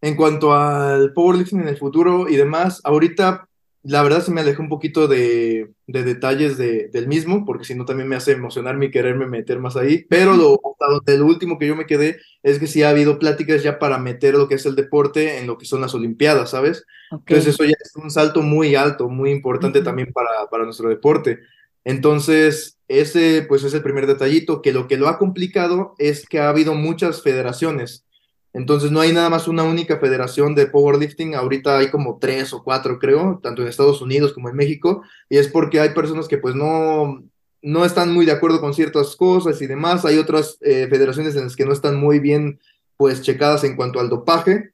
[0.02, 3.48] en cuanto al powerlifting en el futuro y demás, ahorita
[3.84, 8.08] la verdad se me alejé un poquito de, detalles del mismo, porque si no también
[8.08, 10.60] me hace emocionarme y quererme meter más ahí, pero lo,
[11.06, 14.34] lo último que yo me quedé es que sí ha habido pláticas ya para meter
[14.34, 16.86] lo que es el deporte en lo que son las Olimpiadas, ¿sabes?
[17.10, 21.40] Entonces eso ya es un salto muy alto, muy importante también para, para nuestro deporte.
[21.84, 26.38] Entonces, ese pues es el primer detallito, que lo que lo ha complicado es que
[26.38, 28.06] ha habido muchas federaciones.
[28.54, 32.62] Entonces no hay nada más una única federación de powerlifting, ahorita hay como tres o
[32.62, 36.38] cuatro creo, tanto en Estados Unidos como en México, y es porque hay personas que
[36.38, 37.22] pues no,
[37.62, 41.44] no están muy de acuerdo con ciertas cosas y demás, hay otras eh, federaciones en
[41.44, 42.60] las que no están muy bien
[42.98, 44.72] pues checadas en cuanto al dopaje,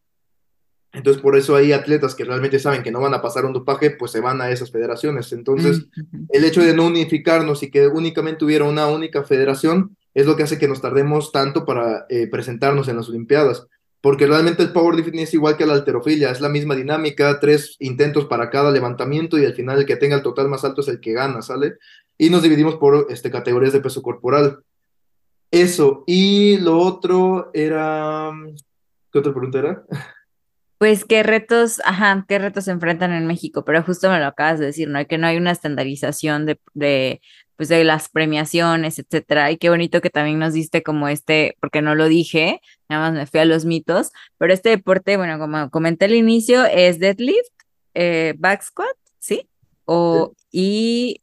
[0.92, 3.90] entonces por eso hay atletas que realmente saben que no van a pasar un dopaje,
[3.90, 5.32] pues se van a esas federaciones.
[5.32, 5.86] Entonces
[6.30, 10.42] el hecho de no unificarnos y que únicamente hubiera una única federación, es lo que
[10.42, 13.68] hace que nos tardemos tanto para eh, presentarnos en las Olimpiadas.
[14.00, 18.24] Porque realmente el powerlifting es igual que la alterofilia, es la misma dinámica, tres intentos
[18.24, 20.98] para cada levantamiento y al final el que tenga el total más alto es el
[20.98, 21.74] que gana, ¿sale?
[22.16, 24.58] Y nos dividimos por este, categorías de peso corporal.
[25.52, 28.32] Eso, y lo otro era...
[29.12, 29.84] ¿Qué otra pregunta era?
[30.78, 34.58] Pues qué retos, ajá, qué retos se enfrentan en México, pero justo me lo acabas
[34.58, 35.04] de decir, ¿no?
[35.06, 37.20] Que no hay una estandarización de, de
[37.58, 39.50] pues de las premiaciones, etcétera.
[39.50, 43.18] Y qué bonito que también nos diste como este, porque no lo dije, nada más
[43.18, 47.50] me fui a los mitos, pero este deporte, bueno, como comenté al inicio, es deadlift,
[47.94, 49.48] eh, back squat, ¿sí?
[49.86, 51.20] O, y,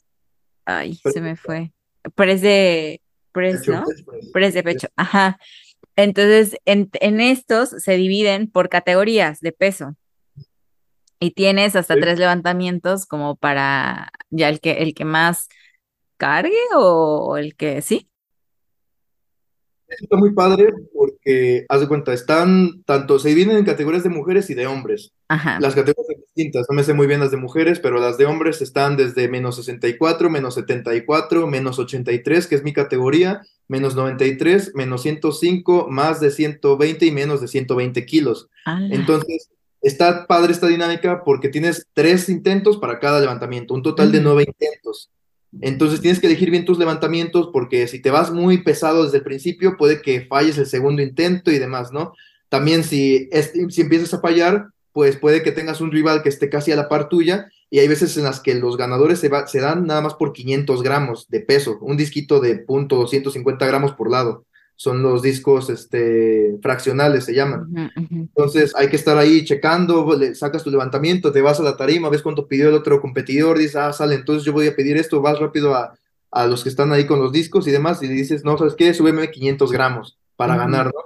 [0.66, 1.72] ay, se me fue.
[2.16, 3.86] Press de, press, ¿no?
[4.34, 5.40] Press de pecho, ajá.
[5.96, 9.96] Entonces, en, en estos se dividen por categorías de peso
[11.22, 15.48] y tienes hasta tres levantamientos como para ya el que, el que más
[16.18, 18.10] cargue o el que sí.
[19.88, 24.50] Está muy padre porque, haz de cuenta, están tanto, se dividen en categorías de mujeres
[24.50, 25.12] y de hombres.
[25.28, 25.60] Ajá.
[25.60, 28.26] Las categorías son distintas, no me sé muy bien las de mujeres, pero las de
[28.26, 34.74] hombres están desde menos 64, menos 74, menos 83, que es mi categoría, menos 93,
[34.74, 38.50] menos 105, más de 120 y menos de 120 kilos.
[38.66, 38.94] Ala.
[38.94, 39.50] Entonces,
[39.82, 44.28] está padre esta dinámica porque tienes tres intentos para cada levantamiento, un total de Ujú.
[44.30, 45.12] nueve intentos.
[45.62, 49.24] Entonces tienes que elegir bien tus levantamientos porque si te vas muy pesado desde el
[49.24, 52.14] principio, puede que falles el segundo intento y demás, ¿no?
[52.50, 56.50] También si, es- si empiezas a fallar, pues puede que tengas un rival que esté
[56.50, 59.60] casi a la par tuya y hay veces en las que los ganadores se, se
[59.60, 64.10] dan nada más por 500 gramos de peso, un disquito de punto 250 gramos por
[64.10, 64.46] lado.
[64.78, 67.92] Son los discos este, fraccionales, se llaman.
[67.96, 68.08] Ujú.
[68.12, 72.10] Entonces hay que estar ahí checando, le sacas tu levantamiento, te vas a la tarima,
[72.10, 75.22] ves cuánto pidió el otro competidor, dices, ah, sale, entonces yo voy a pedir esto,
[75.22, 75.98] vas rápido a,
[76.32, 78.76] a los que están ahí con los discos y demás, y le dices, no, ¿sabes
[78.76, 78.94] qué?
[78.94, 81.06] Súbeme 500 gramos para ganar, ¿no?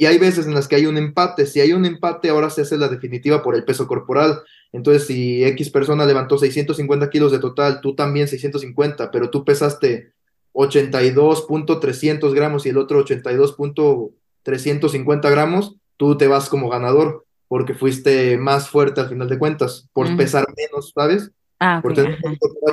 [0.00, 2.60] Y hay veces en las que hay un empate, si hay un empate, ahora se
[2.62, 4.42] hace la definitiva por el peso corporal.
[4.70, 10.12] Entonces, si X persona levantó 650 kilos de total, tú también 650, pero tú pesaste
[10.58, 18.68] 82.300 gramos y el otro 82.350 gramos, tú te vas como ganador porque fuiste más
[18.68, 21.30] fuerte al final de cuentas, por pesar menos, ¿sabes?
[21.60, 22.18] Ah, Por tener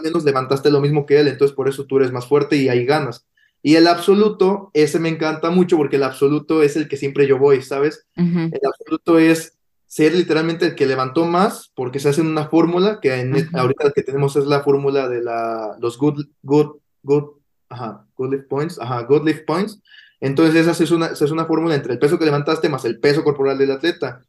[0.03, 2.86] menos levantaste lo mismo que él, entonces por eso tú eres más fuerte y ahí
[2.86, 3.25] ganas.
[3.63, 7.39] Y el absoluto, ese me encanta mucho porque el absoluto es el que siempre yo
[7.39, 8.05] voy, ¿sabes?
[8.15, 9.57] El absoluto es
[9.88, 14.03] ser literalmente el que levantó más, porque se hace una fórmula que en, ahorita que
[14.03, 17.23] tenemos es la fórmula de la, los good, good, good,
[17.70, 19.82] ajá, good lift points, ajá, good lift points.
[20.20, 22.99] Entonces esa es una, esa es una fórmula entre el peso que levantaste más el
[22.99, 24.22] peso corporal del atleta.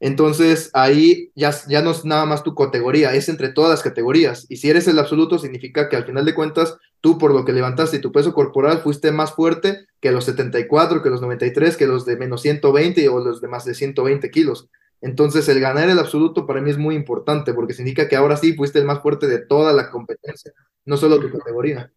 [0.00, 4.46] Entonces ahí ya, ya no es nada más tu categoría, es entre todas las categorías.
[4.48, 7.52] Y si eres el absoluto, significa que al final de cuentas, tú por lo que
[7.52, 11.86] levantaste y tu peso corporal fuiste más fuerte que los 74, que los 93, que
[11.86, 14.68] los de menos 120 o los de más de 120 kilos.
[15.00, 18.54] Entonces el ganar el absoluto para mí es muy importante porque significa que ahora sí
[18.54, 20.52] fuiste el más fuerte de toda la competencia,
[20.86, 21.92] no solo tu categoría.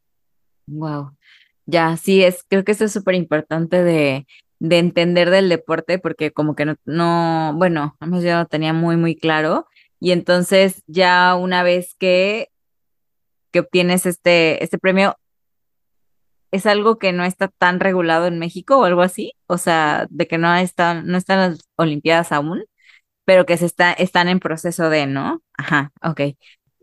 [0.68, 1.12] Wow.
[1.66, 4.28] Ya, sí, es, creo que eso es súper importante de,
[4.60, 9.16] de entender del deporte, porque como que no, no, bueno, yo lo tenía muy, muy
[9.16, 9.68] claro.
[10.00, 12.50] Y entonces ya una vez que,
[13.52, 15.18] que obtienes este, este premio,
[16.52, 19.34] ¿es algo que no está tan regulado en México o algo así?
[19.48, 22.64] O sea, de que no están, no están las Olimpiadas aún,
[23.26, 25.42] pero que se está, están en proceso de, ¿no?
[25.58, 26.22] Ajá, ok.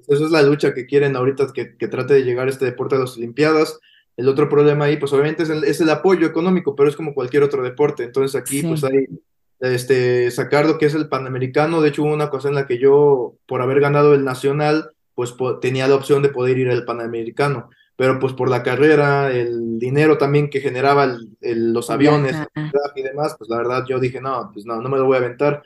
[0.08, 2.98] Esa es la lucha que quieren ahorita, que, que trate de llegar este deporte a
[2.98, 3.78] las Olimpiadas.
[4.16, 7.14] El otro problema ahí, pues obviamente es el, es el apoyo económico, pero es como
[7.14, 8.04] cualquier otro deporte.
[8.04, 8.66] Entonces aquí, Sí.
[8.66, 9.06] pues hay
[9.60, 11.80] este, sacar lo que es el Panamericano.
[11.80, 15.34] De hecho, hubo una ocasión en la que yo, por haber ganado el Nacional, pues
[15.60, 17.70] tenía la opción de poder ir al Panamericano.
[17.96, 22.50] Pero pues por la carrera, el dinero también que generaba el- el- los aviones Ajá.
[22.96, 25.20] y demás, pues la verdad yo dije, no, pues no, no me lo voy a
[25.20, 25.62] aventar.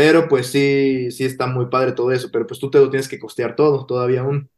[0.00, 3.06] Pero pues sí, sí está muy padre todo eso, pero pues tú te lo tienes
[3.06, 4.48] que costear todo, todavía aún.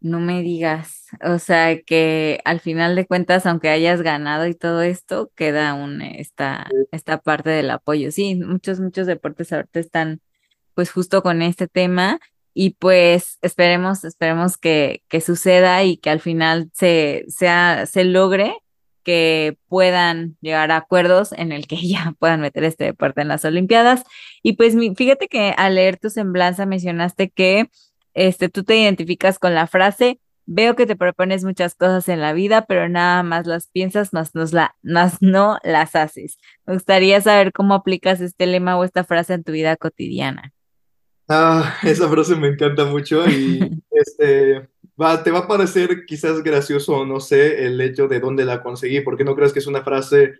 [0.00, 4.82] No me digas, o sea que al final de cuentas, aunque hayas ganado y todo
[4.82, 8.10] esto, queda aún esta, esta parte del apoyo.
[8.10, 10.20] Sí, muchos, muchos deportes ahorita están
[10.74, 12.18] pues justo con este tema
[12.52, 18.56] y pues esperemos, esperemos que, que suceda y que al final se, sea, se logre
[19.04, 23.44] que puedan llegar a acuerdos en el que ya puedan meter este deporte en las
[23.44, 24.04] Olimpiadas.
[24.42, 27.70] Y pues mi- fíjate que al leer tu semblanza mencionaste que
[28.14, 32.32] este, tú te identificas con la frase, veo que te propones muchas cosas en la
[32.32, 36.38] vida, pero nada más las piensas, más, nos la, más no las haces.
[36.66, 40.52] Me gustaría saber cómo aplicas este lema o esta frase en tu vida cotidiana.
[41.28, 44.68] Ah, esa frase me encanta mucho y este,
[45.00, 49.00] va, te va a parecer quizás gracioso no sé el hecho de dónde la conseguí,
[49.00, 50.34] porque no crees que es una frase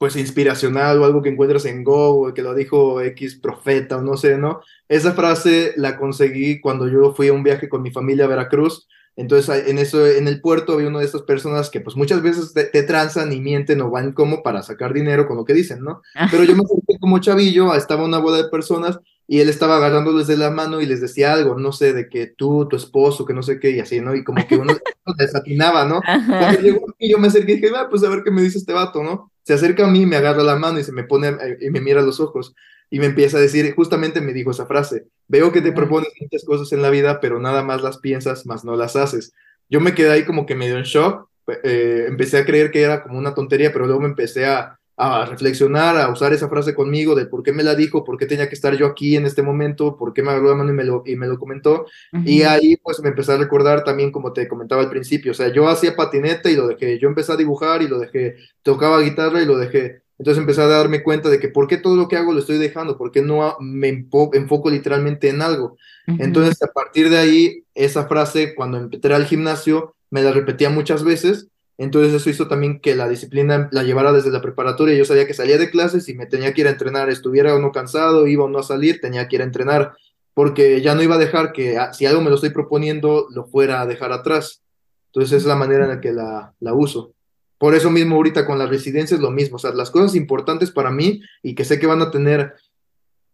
[0.00, 4.02] pues inspiracional o algo que encuentras en Go o que lo dijo X profeta o
[4.02, 4.62] no sé, ¿no?
[4.88, 8.88] Esa frase la conseguí cuando yo fui a un viaje con mi familia a Veracruz.
[9.20, 12.54] Entonces, en eso, en el puerto había una de estas personas que pues muchas veces
[12.54, 15.82] te, te transan y mienten o van como para sacar dinero con lo que dicen,
[15.82, 16.00] ¿no?
[16.30, 18.98] Pero yo me acerqué como chavillo, estaba una boda de personas
[19.28, 22.28] y él estaba agarrándoles de la mano y les decía algo, no sé, de que
[22.28, 24.14] tú, tu esposo, que no sé qué, y así, ¿no?
[24.14, 24.72] Y como que uno
[25.18, 26.00] desatinaba, ¿no?
[26.02, 28.56] Cuando llegó aquí, yo me acerqué y dije, ah, pues a ver qué me dice
[28.56, 29.30] este vato, ¿no?
[29.42, 31.82] Se acerca a mí, me agarra la mano y se me pone eh, y me
[31.82, 32.54] mira a los ojos
[32.90, 36.44] y me empieza a decir, justamente me dijo esa frase, veo que te propones muchas
[36.44, 39.32] cosas en la vida, pero nada más las piensas, más no las haces.
[39.68, 41.28] Yo me quedé ahí como que medio en shock,
[41.62, 45.24] eh, empecé a creer que era como una tontería, pero luego me empecé a, a
[45.24, 48.48] reflexionar, a usar esa frase conmigo de por qué me la dijo, por qué tenía
[48.48, 50.84] que estar yo aquí en este momento, por qué me agarró la mano y me
[50.84, 51.86] lo, y me lo comentó.
[52.24, 55.48] Y ahí pues me empecé a recordar también, como te comentaba al principio, o sea,
[55.50, 59.40] yo hacía patineta y lo dejé, yo empecé a dibujar y lo dejé, tocaba guitarra
[59.40, 60.02] y lo dejé.
[60.20, 62.58] Entonces empecé a darme cuenta de que por qué todo lo que hago lo estoy
[62.58, 65.78] dejando, por qué no me enfoco literalmente en algo.
[66.06, 71.04] Entonces a partir de ahí, esa frase, cuando empecé al gimnasio, me la repetía muchas
[71.04, 71.48] veces
[71.80, 74.94] entonces eso hizo también que la disciplina la llevara desde la preparatoria.
[74.94, 77.58] Yo sabía que salía de clases y me tenía que ir a entrenar, estuviera o
[77.58, 79.94] no cansado, iba o no a salir, tenía que ir a entrenar,
[80.34, 83.46] porque ya no iba a dejar que ah, si algo me lo estoy proponiendo, lo
[83.46, 84.60] fuera a dejar atrás.
[85.06, 87.14] Entonces es la manera en la que la, la uso.
[87.60, 90.90] Por eso mismo ahorita con las residencias lo mismo, o sea, las cosas importantes para
[90.90, 92.54] mí y que sé que van a tener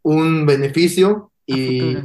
[0.03, 1.97] un beneficio y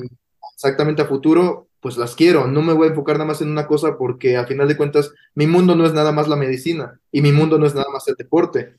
[0.53, 3.65] exactamente a futuro, pues las quiero, no me voy a enfocar nada más en una
[3.65, 7.24] cosa porque a final de cuentas mi mundo no es nada más la medicina y
[7.24, 8.76] mi mundo no es nada más el deporte,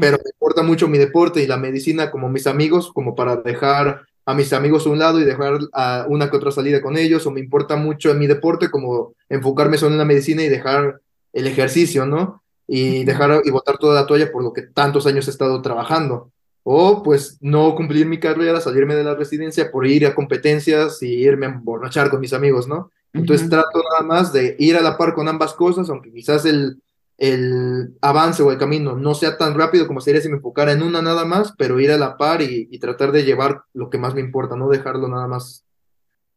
[0.00, 4.06] pero me importa mucho mi deporte y la medicina como mis amigos, como para dejar
[4.24, 7.26] a mis amigos a un lado y dejar a una que otra salida con ellos,
[7.26, 11.02] o me importa mucho en mi deporte como enfocarme solo en la medicina y dejar
[11.34, 12.42] el ejercicio, ¿no?
[12.68, 16.32] Y dejar y botar toda la toalla por lo que tantos años he estado trabajando
[16.68, 21.22] o pues no cumplir mi carrera, salirme de la residencia por ir a competencias y
[21.22, 22.90] irme a emborrachar con mis amigos, ¿no?
[23.12, 26.82] Entonces trato nada más de ir a la par con ambas cosas, aunque quizás el,
[27.18, 30.82] el avance o el camino no sea tan rápido como sería si me enfocara en
[30.82, 33.98] una nada más, pero ir a la par y, y tratar de llevar lo que
[33.98, 35.64] más me importa, no dejarlo nada más.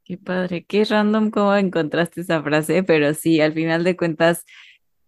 [0.04, 4.46] Qué padre, qué random cómo encontraste esa frase, pero sí, al final de cuentas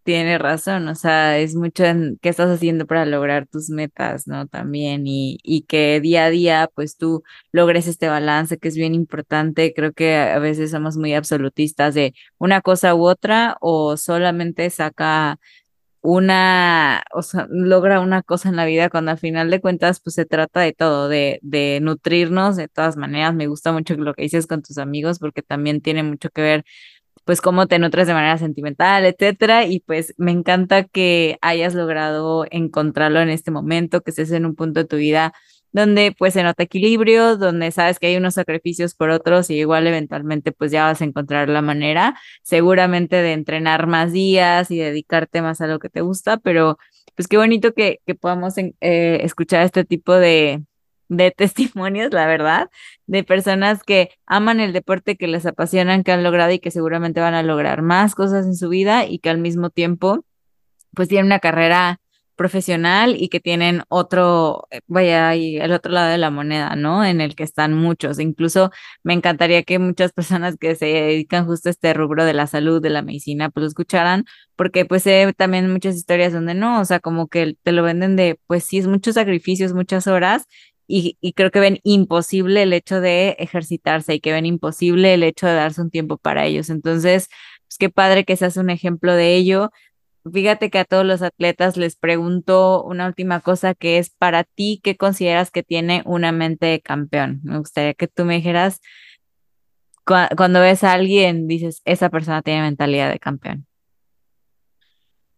[0.04, 4.48] tiene razón, o sea, es mucho en qué estás haciendo para lograr tus metas, ¿no?
[4.48, 8.96] También, y, y que día a día, pues tú logres este balance que es bien
[8.96, 9.74] importante.
[9.76, 15.40] Creo que a veces somos muy absolutistas de una cosa u otra, o solamente saca
[16.02, 20.16] una, o sea, logra una cosa en la vida cuando al final de cuentas, pues
[20.16, 23.36] se trata de todo, de, de nutrirnos de todas maneras.
[23.36, 26.66] Me gusta mucho lo que dices con tus amigos porque también tiene mucho que ver
[27.26, 32.46] pues cómo te nutres de manera sentimental, etcétera, y pues me encanta que hayas logrado
[32.52, 35.34] encontrarlo en este momento, que estés en un punto de tu vida
[35.72, 39.88] donde pues se nota equilibrio, donde sabes que hay unos sacrificios por otros y igual
[39.88, 45.42] eventualmente pues ya vas a encontrar la manera seguramente de entrenar más días y dedicarte
[45.42, 46.78] más a lo que te gusta, pero
[47.16, 48.74] pues qué bonito que, que podamos eh,
[49.24, 50.64] escuchar este tipo de,
[51.12, 52.70] de testimonios, la verdad,
[53.06, 57.20] de personas que aman el deporte, que les apasionan, que han logrado y que seguramente
[57.20, 60.24] van a lograr más cosas en su vida y que al mismo tiempo,
[60.96, 62.00] pues tienen una carrera
[62.36, 67.06] profesional y que tienen otro, eh, vaya, ahí el otro lado de la moneda, ¿no?
[67.06, 68.20] En el que están muchos.
[68.20, 68.72] Incluso
[69.04, 72.82] me encantaría que muchas personas que se dedican justo a este rubro de la salud,
[72.82, 76.86] de la medicina, pues lo escucharan, porque pues sé también muchas historias donde no, o
[76.86, 80.48] sea, como que te lo venden de, pues sí, es muchos sacrificios, muchas horas
[80.92, 85.48] y, creo que ven imposible el hecho de ejercitarse y que ven imposible el hecho
[85.48, 86.70] de darse un tiempo para ellos.
[86.70, 87.30] Entonces,
[87.68, 89.72] pues qué padre que seas un ejemplo de ello.
[90.32, 94.80] Fíjate que a todos los atletas les pregunto una última cosa que es para ti,
[94.84, 97.40] ¿qué consideras que tiene una mente de campeón?
[97.44, 98.82] Me gustaría que tú me dijeras,
[100.04, 103.66] cuando ves a alguien, dices, esa persona tiene mentalidad de campeón.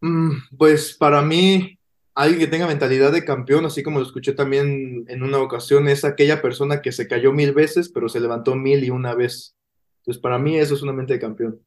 [0.01, 1.79] Mm, pues para mí,
[2.15, 6.05] alguien que tenga mentalidad de campeón, así como lo escuché también en una ocasión, es
[6.05, 9.55] aquella persona que se cayó mil veces, pero se levantó mil y una vez.
[9.99, 11.61] Entonces, para mí eso es una mente de campeón.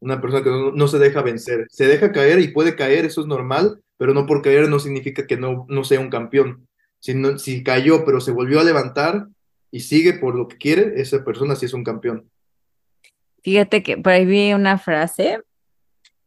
[0.00, 1.66] Una persona que no, se deja vencer.
[1.70, 5.26] Se deja caer y puede caer, eso es normal, pero no por caer no significa
[5.26, 6.68] que no, no sea un campeón.
[7.00, 9.26] Si, si cayó, pero se volvió a levantar
[9.70, 12.30] y sigue por lo que quiere, esa persona sí es un campeón.
[13.42, 15.40] Fíjate que por ahí vi una frase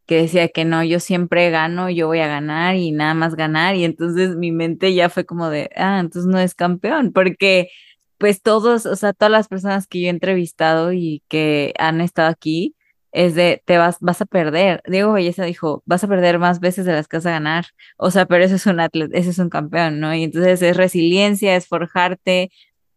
[0.06, 3.76] que decía que no, yo siempre gano, yo voy a ganar y nada más ganar.
[3.76, 7.70] Y entonces mi mente ya fue como de, ah, entonces no es campeón, porque
[8.18, 12.28] pues todos, o sea, todas las personas que yo he entrevistado y que han estado
[12.30, 12.74] aquí,
[13.14, 14.82] es de, te vas, vas a perder.
[14.88, 17.66] Diego Belleza dijo, vas a perder más veces de las que vas a ganar.
[17.96, 20.12] O sea, pero eso es un atleta, ese es un campeón, ¿no?
[20.14, 22.50] Y entonces es resiliencia, es forjarte.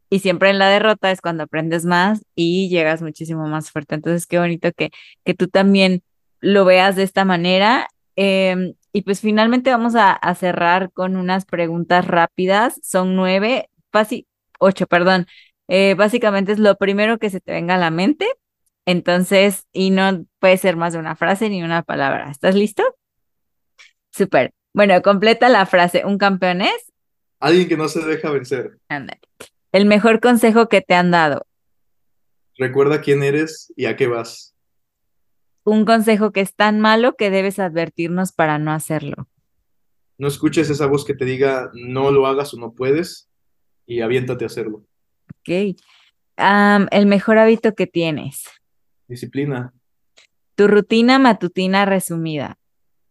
[0.10, 3.96] Y siempre en la derrota es cuando aprendes más y llegas muchísimo más fuerte.
[3.96, 4.90] Entonces, qué bonito que,
[5.24, 6.02] que tú también
[6.40, 7.88] lo veas de esta manera.
[8.16, 12.80] Em, y pues finalmente vamos a, cerrar con unas preguntas rápidas.
[12.84, 14.28] Son nueve, casi
[14.60, 15.28] ocho, perdón.
[15.68, 18.28] Eh, básicamente es lo primero que se te venga a la mente.
[18.86, 22.32] Entonces, y no puede ser más de una frase ni una palabra.
[22.32, 22.84] ¿Estás listo?
[24.12, 24.54] Súper.
[24.74, 26.06] Bueno, completa la frase.
[26.06, 26.92] ¿Un campeón es?
[27.40, 28.78] Alguien que no se deja vencer.
[29.72, 31.46] El mejor consejo que te han dado.
[32.58, 34.56] Recuerda quién eres y a qué vas
[35.68, 39.28] un consejo que es tan malo que debes advertirnos para no hacerlo.
[40.18, 43.30] No escuches esa voz que te diga no lo hagas o no puedes
[43.86, 44.86] y aviéntate a hacerlo.
[45.40, 45.76] Ok.
[46.92, 48.46] el mejor hábito que tienes.
[49.10, 49.74] Disciplina.
[50.56, 52.58] Tu rutina matutina resumida.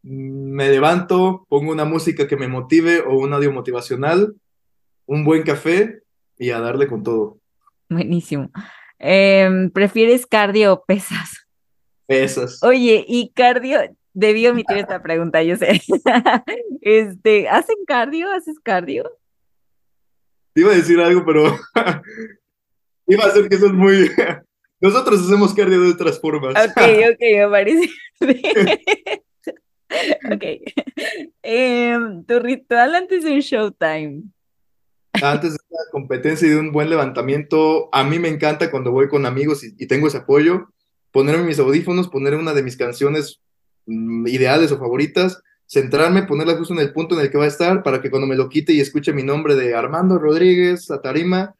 [0.02, 4.34] Me levanto, pongo una música que me motive o un audio motivacional,
[5.04, 6.00] un buen café
[6.38, 7.38] y a darle con todo.
[7.90, 8.50] Buenísimo.
[8.98, 11.45] Em, ¿Prefieres cardio o pesas?
[12.07, 12.62] Pesas.
[12.62, 13.80] Oye, ¿y cardio?
[14.12, 15.80] Debí omitir esta pregunta, yo sé.
[16.80, 18.30] este, ¿hacen cardio?
[18.30, 19.11] ¿Haces cardio?
[20.57, 21.44] iba a decir algo, pero
[23.07, 24.11] iba a ser que eso es muy...
[24.80, 26.54] Nosotros hacemos cardio de otras formas.
[26.54, 26.82] Ok,
[27.12, 27.90] ok, me parece.
[30.30, 30.44] ok.
[31.42, 34.22] Em, tu ritual antes de un showtime.
[35.22, 39.09] Antes de una competencia y de un buen levantamiento, a mí me encanta cuando voy
[39.09, 40.68] con amigos y, tengo ese apoyo,
[41.16, 43.40] ponerme mis audífonos, poner una de mis canciones
[43.86, 47.48] mm, ideales o favoritas, centrarme, ponerla justo en el punto en el que va a
[47.48, 51.00] estar para que cuando me lo quite y escuche mi nombre de Armando Rodríguez a
[51.00, 51.54] tarima,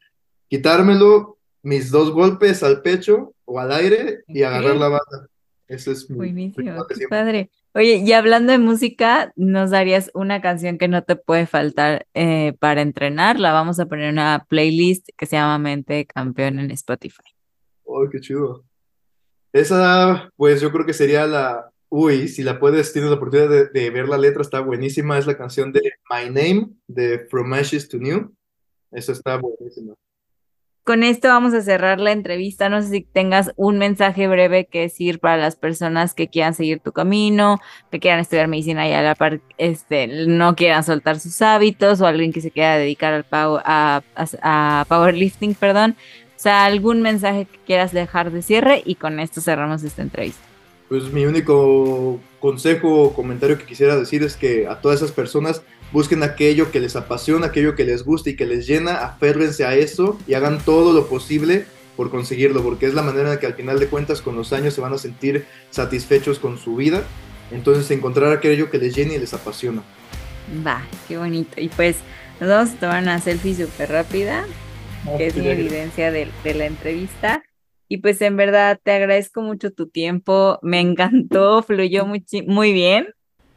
[0.47, 5.27] quitármelo, mis dos golpes al pecho o al aire y agarrar la banda.
[5.67, 7.49] Eso es muy Buenísimo, padre.
[7.73, 12.53] Oye, y hablando de música, ¿nos darías una canción que no te puede faltar eh,
[12.59, 13.39] para entrenar?
[13.39, 17.33] La vamos a poner en una playlist que se llama Mente Campeón en Spotify.
[17.85, 18.66] ¡Oh, qué chido!
[19.59, 23.89] Esa, pues yo creo que sería la, Uy, si la puedes, tienes la oportunidad de,
[23.89, 25.17] ver la letra, está buenísima.
[25.17, 28.33] Es la canción de My Name, de From Ashes to New.
[28.91, 29.93] Eso está buenísima.
[30.83, 32.69] Con esto vamos a cerrar la entrevista.
[32.69, 36.79] No sé si tengas un mensaje breve que decir para las personas que quieran seguir
[36.79, 41.41] tu camino, que quieran estudiar medicina y a la par este, no quieran soltar sus
[41.41, 45.95] hábitos, o alguien que se quiera dedicar al power, a, a powerlifting, perdón.
[46.37, 50.39] O sea, algún mensaje que quieras dejar de cierre y con esto cerramos esta entrevista.
[50.87, 55.63] Pues mi único consejo o comentario que quisiera decir es que a todas esas personas
[55.91, 59.73] busquen aquello que les apasiona, aquello que les gusta y que les llena, aférrense a
[59.73, 61.65] eso y hagan todo lo posible
[61.95, 64.75] por conseguirlo, porque es la manera en que al final de cuentas con los años
[64.75, 67.03] se van a sentir satisfechos con su vida.
[67.51, 69.81] Entonces encontrar aquello que les llene y les apasiona.
[70.65, 71.59] Va, qué bonito.
[71.59, 71.97] Y pues
[72.39, 74.45] nos vamos a tomar una selfie súper rápida,
[75.17, 77.43] que es mi evidencia de, de la entrevista.
[77.89, 83.13] Y pues en verdad te agradezco mucho tu tiempo, me encantó, fluyó muy, muy bien.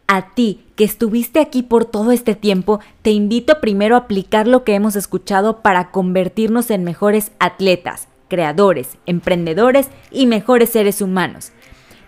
[0.07, 4.65] A ti, que estuviste aquí por todo este tiempo, te invito primero a aplicar lo
[4.65, 11.53] que hemos escuchado para convertirnos en mejores atletas, creadores, emprendedores y mejores seres humanos.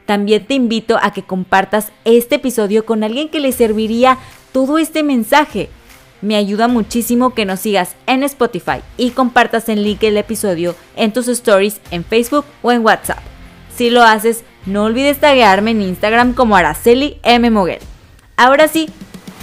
[0.04, 4.18] También te invito a que compartas este episodio con alguien que le serviría
[4.50, 5.68] todo este mensaje
[6.22, 11.12] me ayuda muchísimo que nos sigas en Spotify y compartas el link del episodio en
[11.12, 13.18] tus stories en Facebook o en WhatsApp.
[13.76, 17.50] Si lo haces, no olvides taguearme en Instagram como Araceli M.
[17.50, 17.80] Moguel.
[18.36, 18.88] Ahora sí,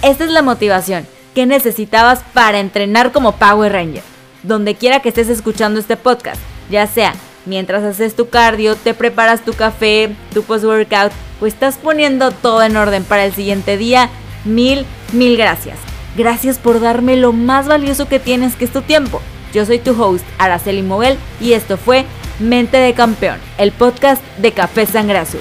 [0.02, 4.02] esta es la motivación que necesitabas para entrenar como Power Ranger.
[4.42, 7.14] Donde quiera que estés escuchando este podcast, ya sea
[7.44, 12.76] mientras haces tu cardio, te preparas tu café, tu post-workout o estás poniendo todo en
[12.76, 14.08] orden para el siguiente día,
[14.44, 15.76] mil, mil gracias.
[16.16, 19.20] Gracias por darme lo más valioso que tienes, que es tu tiempo.
[19.52, 22.04] Yo soy tu host, Araceli Moguel, y esto fue
[22.38, 25.40] Mente de Campeón, el podcast de Café Sangre Azul.